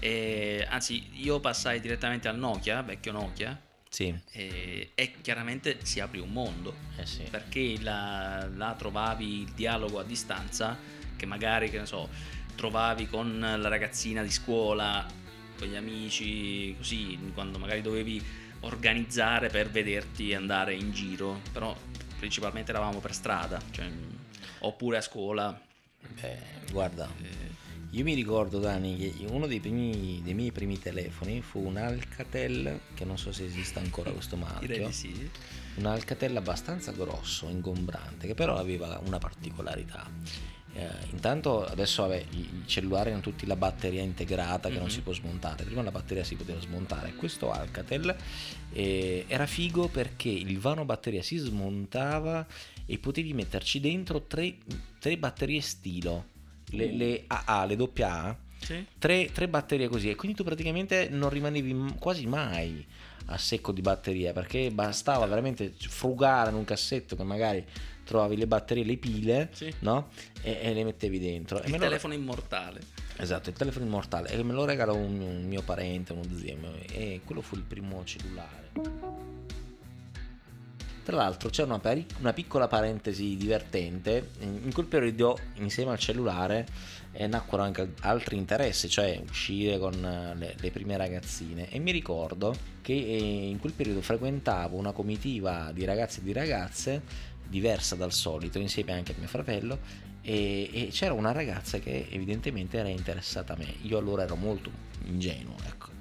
[0.00, 6.20] E, anzi, io passai direttamente al Nokia, vecchio Nokia, Sì, e, e chiaramente si aprì
[6.20, 6.74] un mondo.
[6.96, 7.22] Eh sì.
[7.24, 10.76] perché là, là trovavi il dialogo a distanza
[11.16, 12.08] che magari che ne so
[12.54, 15.04] trovavi con la ragazzina di scuola
[15.58, 18.22] con gli amici così quando magari dovevi
[18.60, 21.40] organizzare per vederti andare in giro.
[21.52, 21.76] Però
[22.18, 23.90] principalmente eravamo per strada cioè,
[24.60, 25.60] oppure a scuola.
[26.20, 26.38] Beh,
[26.70, 27.50] guarda, eh,
[27.94, 32.80] io mi ricordo Dani che uno dei, primi, dei miei primi telefoni fu un Alcatel,
[32.94, 35.30] che non so se esista ancora questo direi marchio, di sì.
[35.76, 40.10] Un Alcatel abbastanza grosso, ingombrante, che però aveva una particolarità.
[40.76, 44.90] Eh, intanto adesso vabbè, i cellulari hanno tutti la batteria integrata che non Mhm.
[44.90, 48.12] si può smontare, prima la batteria si poteva smontare, questo Alcatel
[48.72, 52.44] eh, era figo perché il vano batteria si smontava
[52.86, 54.56] e potevi metterci dentro tre,
[54.98, 56.24] tre batterie stilo,
[56.74, 61.28] le, le AA, le AA, sì tre, tre batterie così e quindi tu praticamente non
[61.30, 62.84] rimanevi quasi mai
[63.26, 67.64] a secco di batteria perché bastava veramente frugare in un cassetto che magari
[68.04, 69.72] trovavi le batterie, le pile, Sì.
[69.78, 70.08] no?
[70.42, 71.58] E, e le mettevi dentro.
[71.62, 72.80] E il me lo- telefono immortale
[73.16, 76.58] Esatto, il telefono immortale e me lo regalò un, un mio parente, uno zio
[76.92, 79.33] e quello fu il primo cellulare.
[81.04, 86.66] Tra l'altro c'è una, pari- una piccola parentesi divertente, in quel periodo insieme al cellulare
[87.12, 91.68] eh, nacquero anche altri interessi, cioè uscire con eh, le, le prime ragazzine.
[91.68, 96.32] E mi ricordo che eh, in quel periodo frequentavo una comitiva di ragazzi e di
[96.32, 97.02] ragazze
[97.46, 99.78] diversa dal solito, insieme anche a mio fratello
[100.22, 104.70] e, e c'era una ragazza che evidentemente era interessata a me, io allora ero molto
[105.04, 105.93] ingenuo, ecco.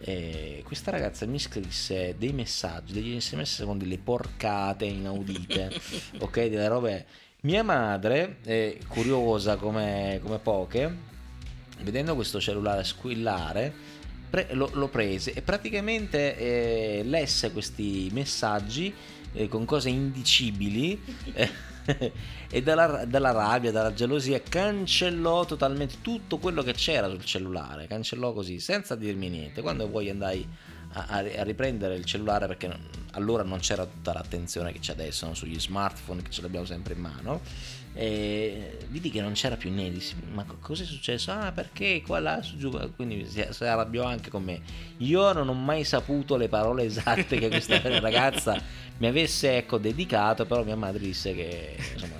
[0.00, 5.72] E questa ragazza mi scrisse dei messaggi, degli sms con delle porcate inaudite,
[6.18, 7.06] ok, delle robe.
[7.42, 10.92] Mia madre, eh, curiosa come, come poche,
[11.82, 13.72] vedendo questo cellulare squillare,
[14.28, 18.92] pre- lo, lo prese e praticamente eh, lesse questi messaggi
[19.32, 21.00] eh, con cose indicibili
[21.32, 21.48] eh,
[22.50, 28.32] e dalla, dalla rabbia, dalla gelosia cancellò totalmente tutto quello che c'era sul cellulare, cancellò
[28.32, 29.62] così senza dirmi niente.
[29.62, 30.46] Quando poi andai
[30.92, 32.74] a, a- riprendere il cellulare perché
[33.12, 35.34] allora non c'era tutta l'attenzione che c'è adesso no?
[35.34, 37.40] sugli smartphone che ce l'abbiamo sempre in mano
[37.94, 41.32] e vidi che non c'era più dissi, ma co- cosa è successo?
[41.32, 44.60] ah perché qua là su giù quindi si, si arrabbiò anche con me
[44.98, 48.60] io non ho mai saputo le parole esatte che questa ragazza
[48.98, 52.16] mi avesse ecco dedicato però mia madre disse che insomma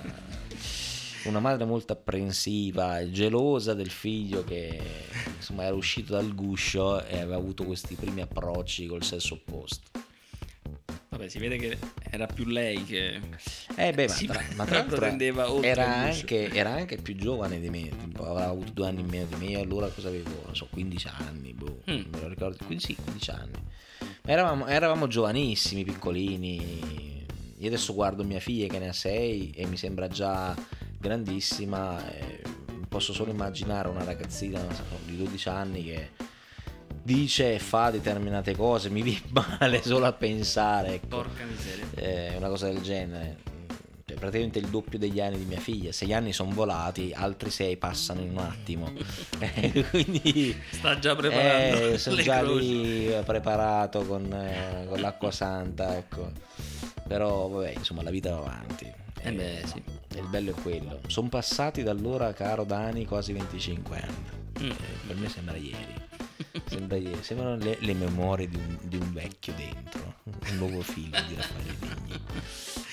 [1.25, 4.79] una madre molto apprensiva e gelosa del figlio che
[5.35, 9.98] insomma era uscito dal guscio e aveva avuto questi primi approcci col sesso opposto
[11.19, 11.77] vabbè si vede che
[12.09, 13.19] era più lei che
[13.75, 15.05] Eh beh, ma si tra, ma tra l'altro
[15.61, 19.25] era anche, era anche più giovane di me, tipo, aveva avuto due anni in meno
[19.25, 20.29] di me, allora cosa avevo?
[20.45, 22.03] Non so, 15 anni, boh, Mm.
[22.11, 23.51] me lo ricordo, quindi sì, 15 anni.
[24.23, 27.25] Ma eravamo, eravamo giovanissimi, piccolini,
[27.57, 30.55] io adesso guardo mia figlia che ne ha 6 e mi sembra già
[30.97, 32.41] grandissima, e
[32.87, 36.09] posso solo immaginare una ragazzina non so, di 12 anni che
[37.09, 39.23] dice e fa determinate cose, mi viene
[39.59, 43.47] male solo a pensare, ecco porca miseria eh, una cosa del genere.
[44.05, 45.91] Cioè, praticamente il doppio degli anni di mia figlia.
[45.91, 48.91] Sei anni sono volati, altri sei passano in un attimo.
[49.39, 52.59] Eh, Quindi sta già preparando eh, sono già croci.
[52.59, 56.31] lì eh, preparato con, eh, con l'acqua santa, ecco.
[57.07, 58.91] Però vabbè, insomma, la vita va avanti.
[59.21, 59.81] Eh beh, sì.
[60.15, 60.99] E il bello è quello.
[61.07, 64.65] Sono passati da allora, caro Dani, quasi 25 anni.
[64.65, 64.69] Mm.
[64.71, 64.75] Eh,
[65.07, 66.08] per me sembra ieri.
[66.65, 66.97] Sembra.
[67.21, 70.15] Sembrano le, le memorie di un, di un vecchio dentro.
[70.23, 72.21] Un nuovo film di Raffaele Vigni.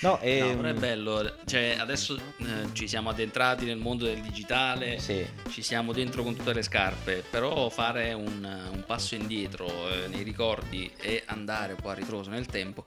[0.01, 4.21] No, No, ehm, però è bello, cioè adesso eh, ci siamo addentrati nel mondo del
[4.21, 5.27] digitale, Sì.
[5.51, 10.23] ci siamo dentro con tutte le scarpe, però fare un, un passo indietro eh, nei
[10.23, 12.85] ricordi e andare un po' a ritroso nel tempo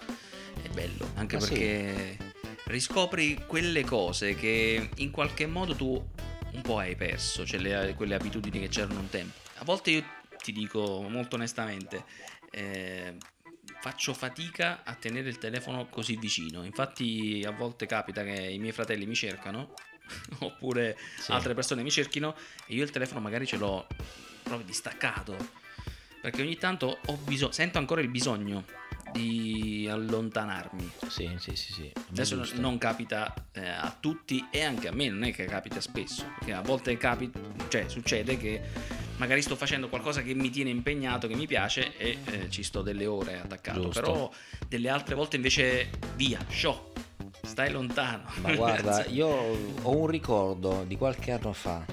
[0.62, 1.50] è bello, anche Ma sì.
[1.50, 2.18] perché
[2.66, 6.08] riscopri quelle cose che in qualche modo tu
[6.52, 9.38] un po' hai perso, cioè le- quelle abitudini che c'erano un tempo.
[9.58, 10.04] A volte io
[10.42, 12.04] ti dico molto onestamente,
[12.52, 13.16] eh,
[13.82, 16.64] faccio fatica a tenere il telefono così vicino.
[16.64, 19.74] Infatti, a volte capita che i miei fratelli mi cercano,
[20.40, 21.32] oppure Sì.
[21.32, 22.36] altre persone mi cerchino,
[22.66, 23.88] e io il telefono magari ce l'ho
[24.44, 25.38] proprio distaccato.
[26.22, 28.66] Perché ogni tanto ho bisogno, sento ancora il bisogno
[29.14, 30.92] di allontanarmi.
[31.08, 31.92] Sì, sì, sì, sì.
[32.10, 32.62] Adesso non, Giusto.
[32.62, 36.54] non capita eh, a tutti e anche a me, non è che capita spesso, perché
[36.54, 38.62] a volte capita, cioè succede che
[39.20, 42.82] magari sto facendo qualcosa che mi tiene impegnato, che mi piace e eh, ci sto
[42.82, 44.02] delle ore attaccato, Giusto.
[44.02, 44.32] però
[44.68, 46.92] delle altre volte invece via, show,
[47.44, 48.24] stai lontano.
[48.42, 51.86] Ma guarda, io ho un ricordo di qualche anno fa.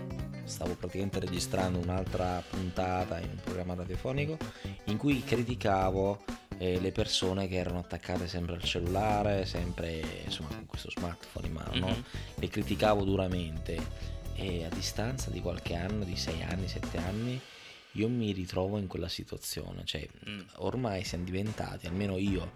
[0.45, 4.39] Stavo praticamente registrando un'altra puntata in un programma radiofonico
[4.85, 6.22] in cui criticavo
[6.59, 11.53] eh, le persone che erano attaccate sempre al cellulare, sempre insomma con questo smartphone in
[11.53, 11.74] mano.
[11.74, 11.89] no?
[11.89, 12.05] Mhm.
[12.37, 17.41] Le criticavo duramente e a distanza di qualche anno, di 6 anni, 7 anni,
[17.93, 19.82] io mi ritrovo in quella situazione.
[19.84, 20.41] Cioè, Mm.
[20.57, 22.53] ormai siamo diventati, almeno io,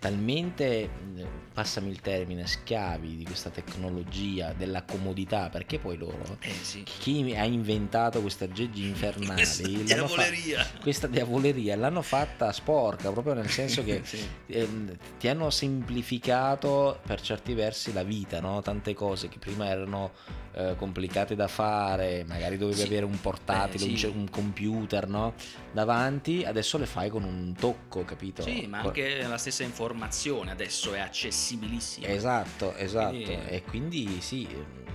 [0.00, 1.22] talmente, mh,
[1.52, 6.82] passami il termine, schiavi di questa tecnologia, della comodità, perché poi loro, Eh sì.
[6.84, 10.66] chi ha inventato questi aggeggi infernali, Questa l'hanno fa- diavoleria.
[10.80, 14.26] questa diavoleria l'hanno fatta sporca, proprio nel senso che Sì.
[14.46, 18.62] ehm, ti hanno semplificato per certi versi la vita, no?
[18.62, 20.12] tante cose che prima erano
[20.52, 22.86] eh, complicate da fare, magari dovevi Sì.
[22.86, 23.96] avere un portatile, Eh, un sì.
[23.98, 25.34] ce- un, computer no?
[25.72, 28.42] davanti, adesso le fai con un tocco, capito?
[28.42, 32.06] Sì, ma anche la stessa informazione adesso è accessibilissima.
[32.08, 33.14] Esatto, esatto.
[33.14, 34.48] Quindi- E quindi sì,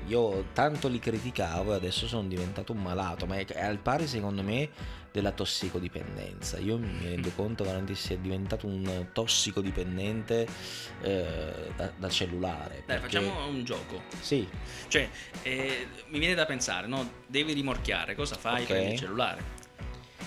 [0.08, 4.08] io tanto li criticavo e adesso sono diventato un malato, ma è è al pari
[4.08, 4.70] secondo me
[5.16, 6.58] della tossicodipendenza.
[6.60, 10.46] Io mi rendo conto veramente essere diventato un tossicodipendente
[11.02, 12.84] eh, da, da cellulare.
[12.86, 14.02] Dai, perché- facciamo un gioco.
[14.20, 14.46] Sì,
[14.90, 15.10] Cioè,
[15.44, 17.10] eh, mi viene da pensare, no?
[17.28, 18.64] Devi rimorchiare, cosa fai?
[18.64, 18.68] Ok.
[18.68, 19.44] Prendi il cellulare.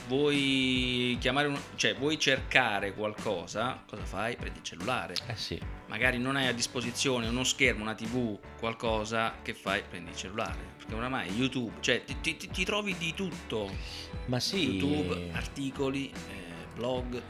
[0.09, 1.59] Vuoi chiamare un...
[1.77, 3.83] cioè, vuoi cercare qualcosa?
[3.87, 4.37] Cosa fai?
[4.37, 5.15] Prendi il cellulare.
[5.27, 5.61] eh sì.
[5.89, 9.83] Magari non hai a disposizione uno schermo, una tv, qualcosa, che fai?
[9.89, 10.57] Prendi il cellulare.
[10.79, 13.71] Perché oramai YouTube, cioè ti, ti- ti- trovi di tutto.
[14.27, 14.71] Ma sì.
[14.71, 17.23] YouTube, articoli, eh, blog,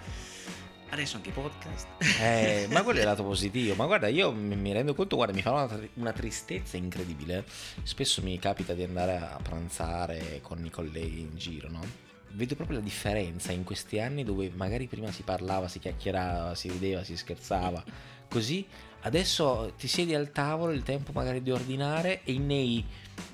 [0.91, 1.87] adesso anche podcast.
[2.21, 3.75] Eh, ma quello è il lato positivo.
[3.75, 7.45] Ma guarda, io mi, rendo conto, guarda, mi fa una, una tristezza incredibile.
[7.83, 12.07] Spesso mi capita di andare a pranzare con i colleghi in giro, no?
[12.33, 16.71] Vedo proprio la differenza in questi anni dove magari prima si parlava, si chiacchierava, si
[16.71, 17.83] rideva, si scherzava.
[18.29, 18.67] Così
[19.03, 22.85] adesso ti siedi al tavolo, il tempo magari di ordinare e nei,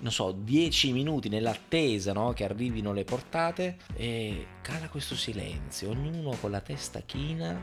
[0.01, 6.37] non so, 10 minuti nell'attesa no, che arrivino le portate, e cala questo silenzio, ognuno
[6.41, 7.61] con la testa china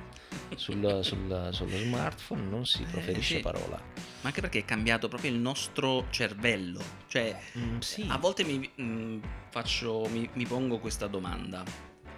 [0.55, 3.43] sul- sul- sullo smartphone, non si proferisce Eh, sì.
[3.43, 3.77] parola.
[4.21, 6.81] Ma anche perché è cambiato proprio il nostro cervello.
[7.07, 9.19] Cioè, Mm, sì, a volte mi, mm,
[9.49, 11.63] faccio, mi, mi pongo questa domanda.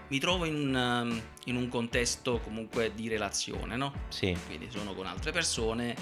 [0.10, 3.94] Mi trovo in un, um, in un contesto comunque di relazione, no?
[4.10, 5.96] sì, Quindi sono con altre persone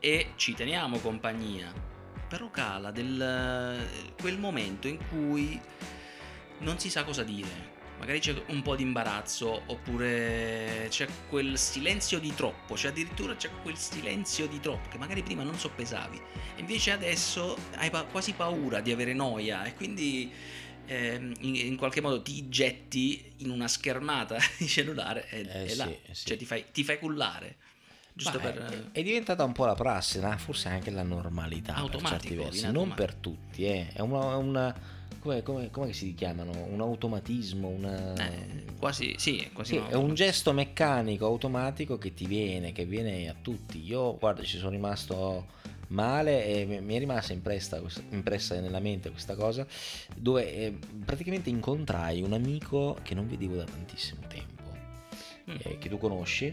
[0.00, 1.72] e ci teniamo compagnia.
[2.28, 3.86] Però cala del,
[4.20, 5.58] quel momento in cui
[6.58, 7.76] non si sa cosa dire.
[7.98, 13.50] Magari c'è un po' di imbarazzo oppure c'è quel silenzio di troppo, cioè addirittura c'è
[13.62, 16.20] quel silenzio di troppo che magari prima non soppesavi.
[16.58, 20.32] Invece adesso hai pa- quasi paura di avere noia e quindi
[20.86, 25.68] ehm, in, in qualche modo ti getti in una schermata di cellulare e, Eh e
[25.70, 26.26] sì, là, eh sì.
[26.28, 27.56] cioè ti fai, ti fai cullare.
[28.18, 28.88] Giusto Ma per...
[28.92, 30.36] è, è diventata un po' la prassi, no?
[30.38, 33.92] forse anche la normalità per Automatico, certi versi, non per tutti, eh.
[33.92, 34.74] è una, una-
[35.20, 36.50] come, come- come si chiamano?
[36.68, 38.14] Un automatismo, una...
[38.14, 42.72] Eh, quasi, sì, è quasi Sì, un è un gesto meccanico, automatico che ti viene,
[42.72, 43.84] che viene a tutti.
[43.84, 45.46] Io, guarda, ci sono rimasto
[45.88, 49.64] male e mi- è rimasta impressa, impressa nella mente questa cosa,
[50.16, 54.47] dove eh, praticamente incontrai un amico che non vedevo da tantissimo tempo,
[55.48, 55.56] Mm.
[55.62, 56.52] eh, che tu conosci,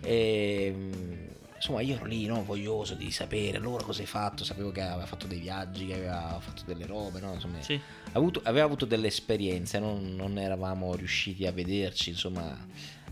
[0.00, 0.92] e mm,
[1.56, 5.06] insomma io ero lì, no, voglioso di sapere allora cosa hai fatto, sapevo che aveva
[5.06, 7.32] fatto dei viaggi, che aveva fatto delle robe, no?
[7.32, 7.80] insomma, Sì.
[8.12, 12.54] avuto- aveva avuto delle esperienze, non, non eravamo riusciti a vederci, insomma,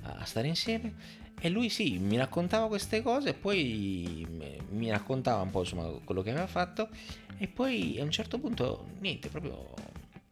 [0.03, 1.21] a stare insieme.
[1.41, 4.25] E lui sì, mi raccontava queste cose e poi
[4.71, 6.89] mi raccontava un po' insomma quello che aveva fatto
[7.37, 9.75] e poi a un certo punto niente, proprio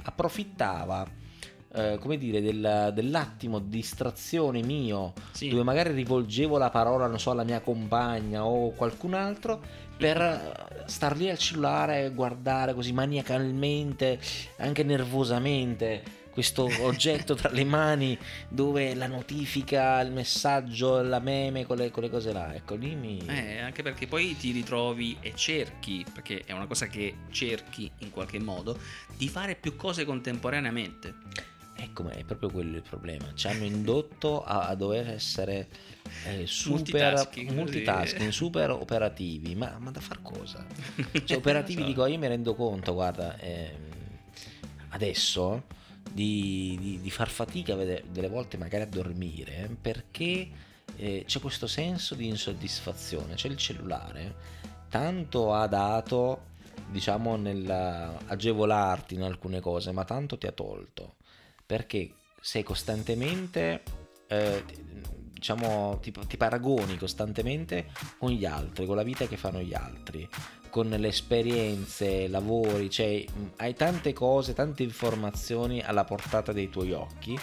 [0.05, 1.05] approfittava
[1.73, 5.49] eh, come dire del- dell'attimo di distrazione mio Sì.
[5.49, 9.63] dove magari rivolgevo la parola, non so, alla mia compagna o qualcun altro
[9.97, 14.19] per eh, star lì al cellulare, guardare così maniacalmente,
[14.57, 18.17] anche nervosamente questo oggetto tra le mani
[18.49, 22.55] dove la notifica, il messaggio, la meme, quelle, quelle cose là.
[22.55, 23.21] Ecco, lì mi...
[23.27, 28.11] Eh, anche perché poi ti ritrovi e cerchi, perché è una cosa che cerchi in
[28.11, 28.79] qualche modo,
[29.17, 31.15] di fare più cose contemporaneamente.
[31.83, 33.33] Ecco, ma è proprio quello il problema.
[33.35, 35.69] Ci hanno indotto a, a dover essere
[36.27, 39.55] eh, super Multitasking, multitasking, super operativi.
[39.55, 40.65] Ma, ma da far cosa?
[41.25, 41.87] Cioè, operativi, so.
[41.87, 43.89] dico, io mi rendo conto, guarda, ehm,
[44.91, 45.65] adesso
[46.13, 50.49] di, di, di far fatica delle volte magari a dormire perché
[50.97, 54.35] eh, c'è questo senso di insoddisfazione, c'è il cellulare,
[54.89, 56.49] tanto ha dato
[56.91, 61.15] diciamo nell'agevolarti in alcune cose, ma tanto ti ha tolto,
[61.71, 62.11] perché
[62.41, 63.85] sei costantemente,
[64.27, 64.65] eh,
[65.33, 70.29] diciamo, ti, ti paragoni costantemente con gli altri, con la vita che fanno gli altri,
[70.69, 73.25] con le esperienze, lavori, cioè
[73.59, 77.39] hai tante cose, tante informazioni alla portata dei tuoi occhi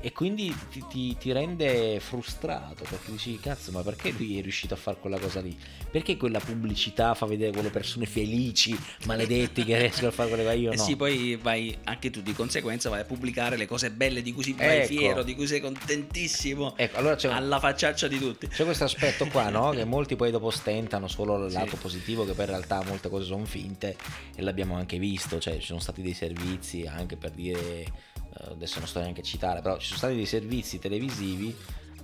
[0.00, 4.74] e quindi ti, ti, ti, rende frustrato perché dici cazzo ma perché lui è riuscito
[4.74, 5.56] a fare quella cosa lì?
[5.90, 10.56] Perché quella pubblicità fa vedere quelle persone felici maledetti che riescono a fare quelle cose?
[10.56, 10.82] Io eh no.
[10.82, 14.42] sì poi vai anche tu di conseguenza vai a pubblicare le cose belle di cui
[14.42, 14.86] sei ecco.
[14.86, 16.76] fiero di cui sei contentissimo.
[16.76, 18.48] Ecco allora c'è alla facciaccia di tutti.
[18.48, 19.70] C'è questo aspetto qua no?
[19.74, 21.76] Che molti poi dopo stentano solo il lato sì.
[21.76, 23.96] positivo che poi in realtà molte cose sono finte
[24.34, 28.12] e l'abbiamo anche visto cioè ci sono stati dei servizi anche per dire
[28.50, 31.54] adesso non sto neanche a citare, però ci sono stati dei servizi televisivi,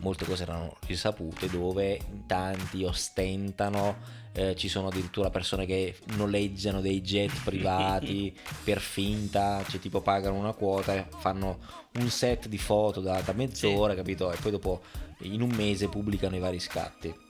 [0.01, 7.01] molte cose erano risapute, dove tanti ostentano, eh, ci sono addirittura persone che noleggiano dei
[7.03, 11.59] jet privati per finta, cioè tipo pagano una quota, fanno
[11.95, 13.99] un set di foto da, da mezz'ora, sì.
[13.99, 14.33] capito?
[14.33, 14.83] E poi dopo
[15.23, 17.29] in un mese pubblicano i vari scatti.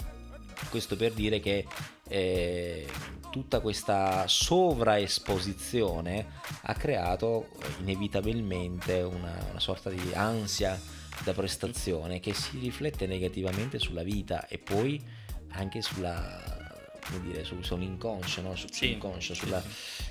[0.68, 1.66] Questo per dire che
[2.08, 2.86] eh,
[3.30, 6.26] tutta questa sovraesposizione
[6.62, 7.48] ha creato
[7.80, 10.78] inevitabilmente una, una sorta di ansia
[11.24, 15.02] da prestazione che si riflette negativamente sulla vita e poi
[15.52, 16.58] anche sulla
[17.18, 18.54] dire, su, sull'inconscio, no?
[18.54, 19.40] sull'inconscio sì.
[19.40, 19.62] sulla,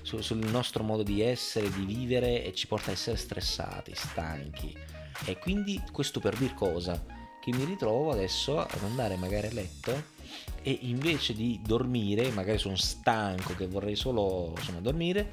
[0.01, 4.75] su, sul nostro modo di essere, di vivere e ci porta a essere stressati, stanchi.
[5.25, 7.03] E quindi questo per dir cosa?
[7.39, 10.17] Che mi ritrovo adesso ad andare magari a letto
[10.61, 15.31] e invece di dormire, magari sono stanco che vorrei solo insomma, dormire,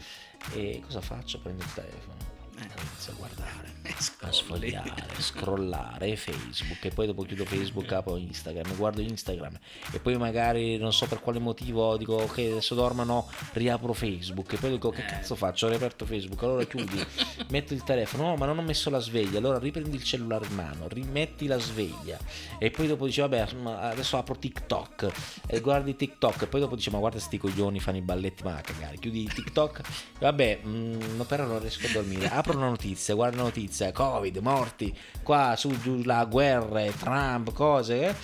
[0.52, 1.40] e cosa faccio?
[1.40, 2.16] Prendo il telefono
[2.58, 2.82] e eh.
[2.82, 3.75] inizio a guardare
[4.20, 9.58] a sfogliare, scrollare Facebook e poi dopo chiudo Facebook, apro Instagram, guardo Instagram
[9.92, 14.52] e poi magari non so per quale motivo dico ok adesso dormo no, riapro Facebook.
[14.52, 15.06] E poi dico che eh.
[15.06, 17.04] cazzo faccio, ho riaperto Facebook, allora chiudi,
[17.50, 20.54] metto il telefono, no ma non ho messo la sveglia, allora riprendi il cellulare in
[20.54, 22.18] mano, rimetti la sveglia
[22.58, 25.12] e poi dopo dici vabbè adesso apro TikTok.
[25.46, 28.60] E guardi TikTok e poi dopo dici ma guarda sti coglioni fanno i balletti ma
[28.60, 29.80] cagare, chiudi TikTok,
[30.20, 34.36] vabbè mh, mm, però non riesco a dormire, apro una notizia, guardo una notizia, Covid,
[34.38, 38.08] morti, qua su giù la guerra, Trump, cose.
[38.08, 38.14] Eh?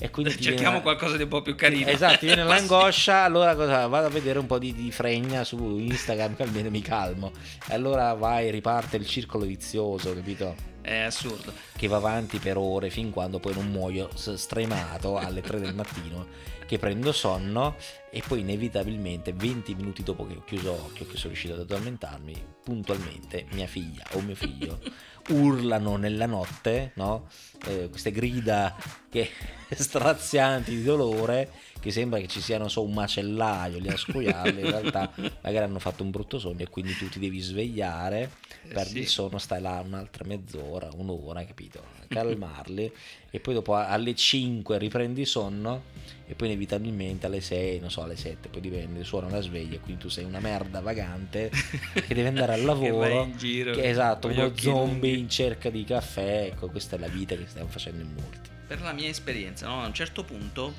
[0.00, 0.82] E quindi cerchiamo viene...
[0.82, 1.90] qualcosa di un po' più carino.
[1.90, 3.86] Esatto, viene l'angoscia, allora cosa?
[3.88, 7.32] Vado a vedere un po' di, di fregna su Instagram che almeno mi calmo.
[7.68, 10.54] E allora vai, riparte il circolo vizioso, capito?
[10.80, 11.52] È assurdo.
[11.76, 16.56] Che va avanti per ore fin quando poi non muoio stremato alle 3 del mattino
[16.68, 17.76] che prendo sonno
[18.10, 22.44] e poi inevitabilmente 20 minuti dopo che ho chiuso occhio, che sono riuscito ad addormentarmi,
[22.62, 24.78] puntualmente mia figlia o mio figlio
[25.28, 27.28] urlano nella notte, no?
[27.66, 28.76] eh, queste grida
[29.10, 29.30] che,
[29.70, 31.50] strazianti di dolore
[31.80, 35.12] che sembra che ci siano so, un macellaio lì a scoiarle, in realtà
[35.42, 38.30] magari hanno fatto un brutto sogno e quindi tu ti devi svegliare,
[38.64, 38.98] eh perdi sì.
[38.98, 41.82] il sonno, stai là un'altra mezz'ora, un'ora, capito?
[42.08, 42.90] Calmarli
[43.30, 48.14] e poi dopo alle 5 riprendi sonno e poi inevitabilmente alle 6, non so, alle
[48.14, 51.50] 7, poi dipende, suona la sveglia quindi tu sei una merda vagante
[52.06, 53.24] che deve andare al lavoro.
[53.24, 53.72] che in giro.
[53.72, 57.68] Che, esatto, uno zombie in cerca di caffè, ecco, questa è la vita che stiamo
[57.68, 58.50] facendo in molti.
[58.66, 59.82] Per la mia esperienza, no?
[59.82, 60.74] a un certo punto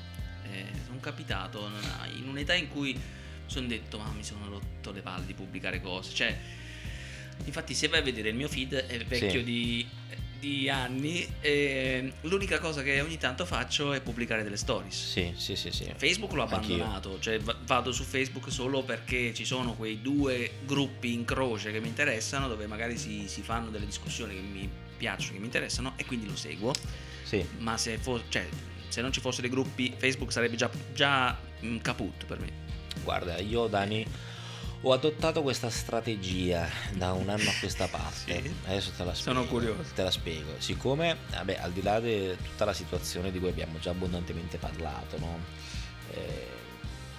[0.52, 1.68] eh, sono capitato
[2.16, 2.96] in un'età in cui
[3.46, 6.38] sono detto ma mi sono rotto le palle di pubblicare cose, cioè
[7.44, 9.42] infatti se vai a vedere il mio feed è vecchio sì.
[9.42, 9.88] di
[10.40, 15.10] di anni e l'unica cosa che ogni tanto faccio è pubblicare delle stories.
[15.10, 15.92] Sì, sì, sì, sì.
[15.94, 17.20] Facebook l'ho abbandonato, Anch'io.
[17.20, 21.88] cioè vado su Facebook solo perché ci sono quei due gruppi in croce che mi
[21.88, 26.04] interessano dove magari si, si fanno delle discussioni che mi piacciono, che mi interessano e
[26.06, 26.72] quindi lo seguo.
[27.22, 27.46] Sì.
[27.58, 28.48] Ma se, fo- cioè,
[28.88, 31.38] se non ci fossero dei gruppi Facebook sarebbe già, già
[31.82, 32.50] caput per me.
[33.04, 34.04] Guarda, io Dani
[34.82, 38.42] ho adottato questa strategia da un anno a questa parte.
[38.42, 38.54] sì.
[38.66, 39.38] Adesso te la spiego.
[39.38, 39.90] Sono curioso.
[39.94, 40.52] Te la spiego.
[40.58, 45.18] Siccome, vabbè, al di là di tutta la situazione di cui abbiamo già abbondantemente parlato,
[45.18, 45.38] no?
[46.12, 46.58] Eh,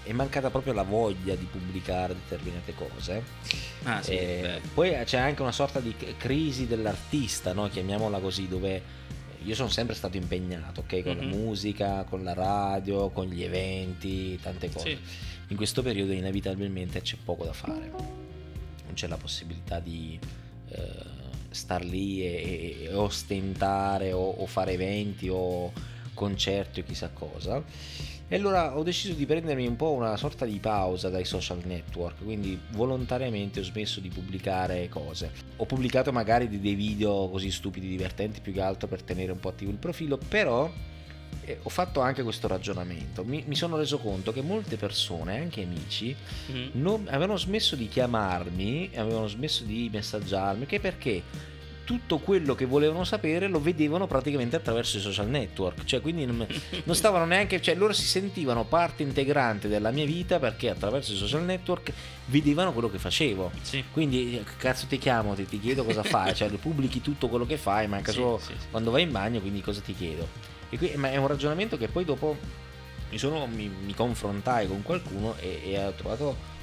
[0.04, 3.24] è mancata proprio la voglia di pubblicare determinate cose.
[3.84, 7.70] Ah, sì, eh, poi c'è anche una sorta di crisi dell'artista, no?
[7.70, 9.00] chiamiamola così, dove
[9.44, 11.04] io sono sempre stato impegnato, ok?
[11.04, 11.30] Con mm-hmm.
[11.30, 14.90] la musica, con la radio, con gli eventi, tante cose.
[14.90, 20.18] Sì in questo periodo inevitabilmente c'è poco da fare, non c'è la possibilità di
[20.70, 20.80] eh,
[21.50, 25.74] star lì e, e ostentare o, o, fare eventi o
[26.14, 27.62] concerti o chissà cosa.
[28.30, 32.24] E allora ho deciso di prendermi un po' una sorta di pausa dai social network,
[32.24, 35.32] quindi volontariamente ho smesso di pubblicare cose.
[35.58, 39.50] Ho pubblicato magari dei video così stupidi, divertenti, più che altro per tenere un po'
[39.50, 40.72] attivo il profilo, però
[41.46, 43.24] eh, ho fatto anche questo ragionamento.
[43.24, 46.16] Mi, mi, sono reso conto che molte persone, anche amici,
[46.52, 46.70] mm-hmm.
[46.74, 51.24] non, avevano smesso di chiamarmi, avevano smesso di messaggiarmi, che perché
[51.84, 56.46] tutto quello che volevano sapere lo vedevano praticamente attraverso i social network, cioè quindi non,
[56.86, 61.18] non, stavano neanche, cioè loro si sentivano parte integrante della mia vita perché attraverso i
[61.18, 61.92] social network
[62.28, 63.52] vedevano quello che facevo.
[63.62, 63.84] Sì.
[63.92, 67.88] Quindi cazzo ti chiamo, ti, ti chiedo cosa fai, cioè pubblichi tutto quello che fai,
[67.88, 70.60] manca sì, solo sì, quando vai in bagno, quindi cosa ti chiedo.
[70.78, 72.38] Qui, ma è un ragionamento che poi dopo
[73.10, 76.60] mi, sono, mi, mi confrontai con qualcuno e, e ho trovato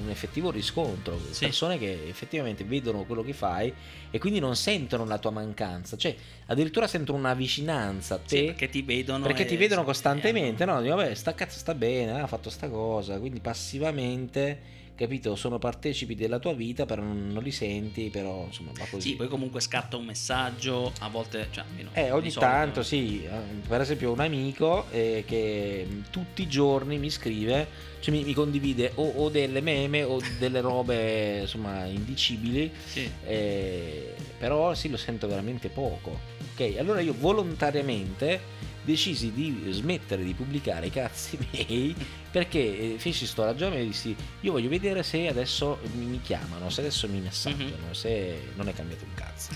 [0.00, 1.44] un effettivo riscontro, sì.
[1.44, 3.72] persone che effettivamente vedono quello che fai
[4.10, 6.14] e quindi non sentono la tua mancanza, cioè
[6.46, 10.80] addirittura sentono una vicinanza a te sì, perché ti vedono perché ti vedono costantemente, no,
[10.80, 15.36] dico vabbè, sta cazzo sta bene, ha fatto sta cosa, quindi passivamente capito?
[15.36, 19.10] Sono partecipi della tua vita, però non, non li senti, però insomma va così.
[19.10, 23.30] Sì, poi comunque scatta un messaggio, a volte, cioè, almeno, eh, ogni tanto sì, eh,
[23.66, 27.68] per esempio un amico eh, che tutti i giorni mi scrive,
[28.00, 33.08] cioè mi, mi condivide o, o, delle meme o delle robe insomma indicibili, sì.
[33.24, 36.18] eh, però sì, lo sento veramente poco.
[36.52, 38.40] Ok, allora io volontariamente
[38.88, 41.94] decisi di smettere di pubblicare i cazzi miei
[42.30, 46.80] perché eh, feci sto ragionamento e dissi io voglio vedere se adesso mi chiamano, se
[46.80, 47.92] adesso mi messaggiano, mm-hmm.
[47.92, 49.50] se non è cambiato un cazzo.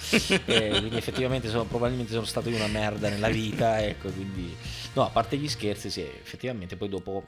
[0.44, 4.54] e, quindi effettivamente sono, probabilmente sono stato io una merda nella vita, ecco, quindi
[4.92, 7.26] no, a parte gli scherzi, sì, effettivamente poi dopo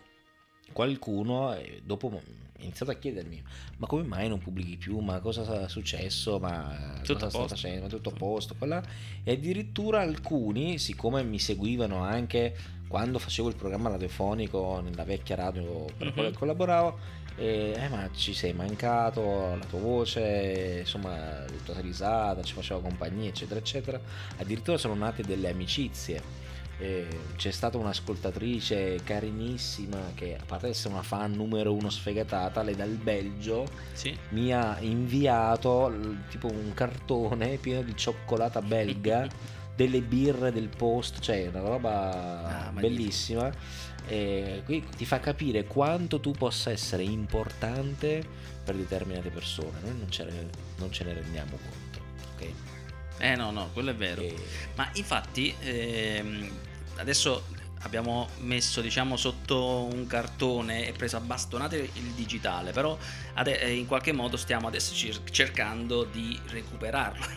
[0.73, 3.43] qualcuno dopo ha iniziato a chiedermi
[3.79, 4.99] ma come mai non pubblichi più?
[4.99, 6.39] Ma cosa è successo?
[6.39, 7.83] Ma tutto cosa stai facendo?
[7.83, 8.83] Ma tutto a posto quella...
[9.23, 15.85] e addirittura alcuni siccome mi seguivano anche quando facevo il programma radiofonico nella vecchia radio
[15.85, 16.07] per mm-hmm.
[16.07, 21.81] la quale collaboravo eh, eh, ma ci sei mancato la tua voce insomma la tua
[21.81, 24.01] risata ci faceva compagnia eccetera eccetera.
[24.37, 26.44] Addirittura sono nate delle amicizie
[26.79, 27.07] eh,
[27.37, 32.91] c'è stata un'ascoltatrice carinissima che a parte essere una fan numero uno sfegatata lei dal
[32.91, 34.17] Belgio sì.
[34.31, 35.93] mi ha inviato
[36.29, 39.27] tipo un cartone pieno di cioccolata belga
[39.77, 43.83] delle birre del post cioè una roba ah, bellissima.
[44.07, 48.23] E qui ti fa capire quanto tu possa essere importante
[48.63, 49.81] per determinate persone.
[49.83, 52.01] Noi non ce ne, non ce ne rendiamo conto
[52.35, 52.74] ok
[53.19, 54.21] eh no, no, quello è vero.
[54.21, 54.35] E...
[54.75, 56.51] Ma infatti ehm,
[56.97, 57.45] adesso
[57.85, 62.97] abbiamo messo diciamo sotto un cartone e preso a bastonate il digitale però
[63.35, 64.95] ade- eh, in qualche modo stiamo adesso
[65.31, 67.27] cercando di recuperarlo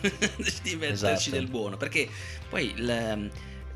[0.62, 1.30] di metterci esatto.
[1.30, 2.08] del buono perché
[2.48, 3.30] poi l-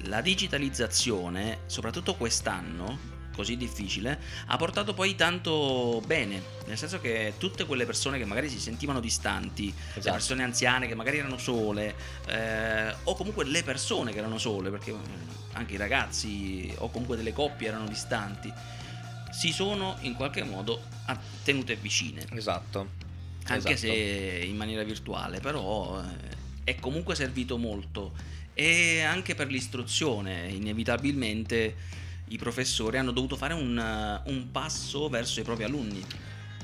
[0.04, 7.64] la digitalizzazione soprattutto quest'anno così difficile, ha portato poi tanto bene, nel senso che tutte
[7.64, 10.06] quelle persone che magari si sentivano distanti, esatto.
[10.06, 11.94] le persone anziane che magari erano sole,
[12.26, 14.98] eh, o comunque le persone che erano sole, perché mm,
[15.52, 18.52] anche i ragazzi o comunque delle coppie erano distanti,
[19.30, 20.82] si sono in qualche modo
[21.42, 22.24] tenute vicine.
[22.32, 23.00] Esatto.
[23.46, 23.92] Anche esatto.
[23.92, 28.12] se in maniera virtuale, però eh, è comunque servito molto.
[28.54, 31.74] E anche per l'istruzione, inevitabilmente
[32.32, 36.04] i professori hanno dovuto fare un, un passo verso i propri alunni.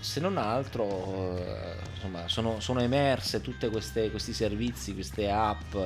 [0.00, 5.76] Se non altro, eh, insomma, sono, sono emerse tutti questi servizi, queste app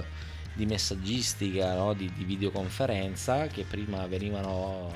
[0.54, 1.94] di messaggistica, no?
[1.94, 4.92] di, di, videoconferenza che prima venivano...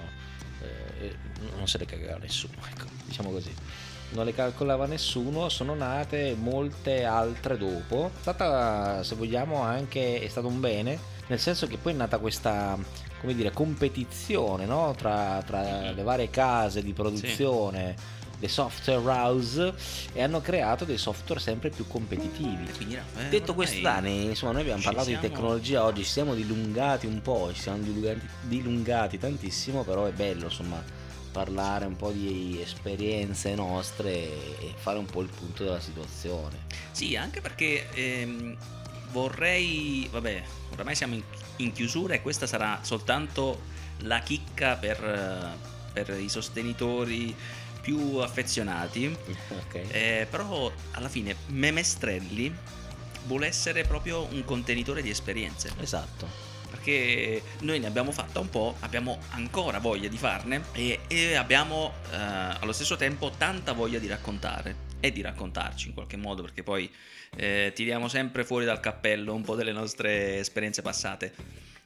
[0.62, 1.14] Eh,
[1.57, 3.53] non se le cagava nessuno, ecco, diciamo così
[4.11, 8.12] non le calcolava nessuno, sono nate molte altre dopo.
[8.14, 12.18] È stata, se vogliamo, anche è stato un bene, nel senso che poi è nata
[12.18, 12.78] questa
[13.21, 14.95] come dire, competizione no?
[14.97, 17.95] tra, tra, le varie case di produzione.
[17.97, 18.14] Sì.
[18.39, 19.73] Le software house
[20.12, 22.71] e hanno creato dei software sempre più competitivi.
[22.77, 25.23] Quindi, eh, Detto questo, Dani, insomma, noi abbiamo parlato siamo...
[25.23, 30.11] di tecnologia oggi, ci siamo dilungati un po', ci siamo dilungati, dilungati tantissimo, però è
[30.11, 30.85] bello, insomma,
[31.37, 36.64] parlare un po' di esperienze nostre e fare un po' il punto della situazione.
[36.93, 38.57] Sì, anche perché ehm,
[39.17, 40.43] vorrei, vabbè,
[40.75, 41.23] oramai siamo in,
[41.57, 43.62] in, chiusura e questa sarà soltanto
[44.01, 45.57] la chicca per,
[45.91, 47.35] per i sostenitori
[47.81, 49.17] più affezionati.
[49.67, 49.87] Okay.
[49.89, 52.55] Eh, però alla fine Memestrelli
[53.25, 55.73] vuole essere proprio un contenitore di esperienze.
[55.81, 61.35] Esatto perché noi ne abbiamo fatta un po', abbiamo ancora voglia di farne e, e
[61.37, 66.42] abbiamo eh, allo stesso tempo tanta voglia di raccontare e di raccontarci in qualche modo
[66.42, 66.90] perché poi
[67.36, 71.34] eh, tiriamo sempre fuori dal cappello un po' delle nostre esperienze passate.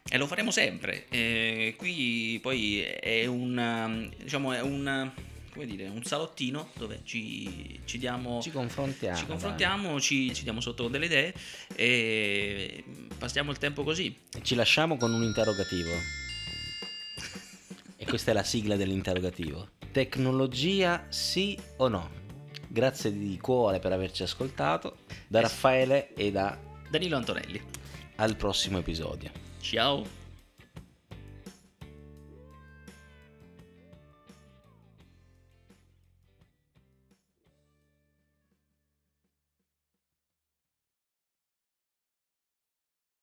[0.09, 1.07] e lo faremo sempre.
[1.09, 5.11] Eh, qui poi è un, diciamo, è un,
[5.53, 8.41] come dire, un salottino dove ci, ci diamo...
[8.41, 9.17] Ci confrontiamo.
[9.17, 11.35] Ci confrontiamo, ci, ci diamo sotto delle idee
[11.75, 12.85] e
[13.19, 14.17] passiamo il tempo così.
[14.43, 15.91] Ci lasciamo con un interrogativo.
[17.97, 19.71] e questa è la sigla dell'interrogativo.
[19.93, 22.19] Tecnologia sì o no?
[22.73, 24.99] Grazie di cuore per averci ascoltato.
[25.27, 26.57] Da Raffaele e da
[26.89, 27.61] Danilo Antonelli.
[28.17, 29.31] Al prossimo episodio.
[29.61, 30.20] Ciao.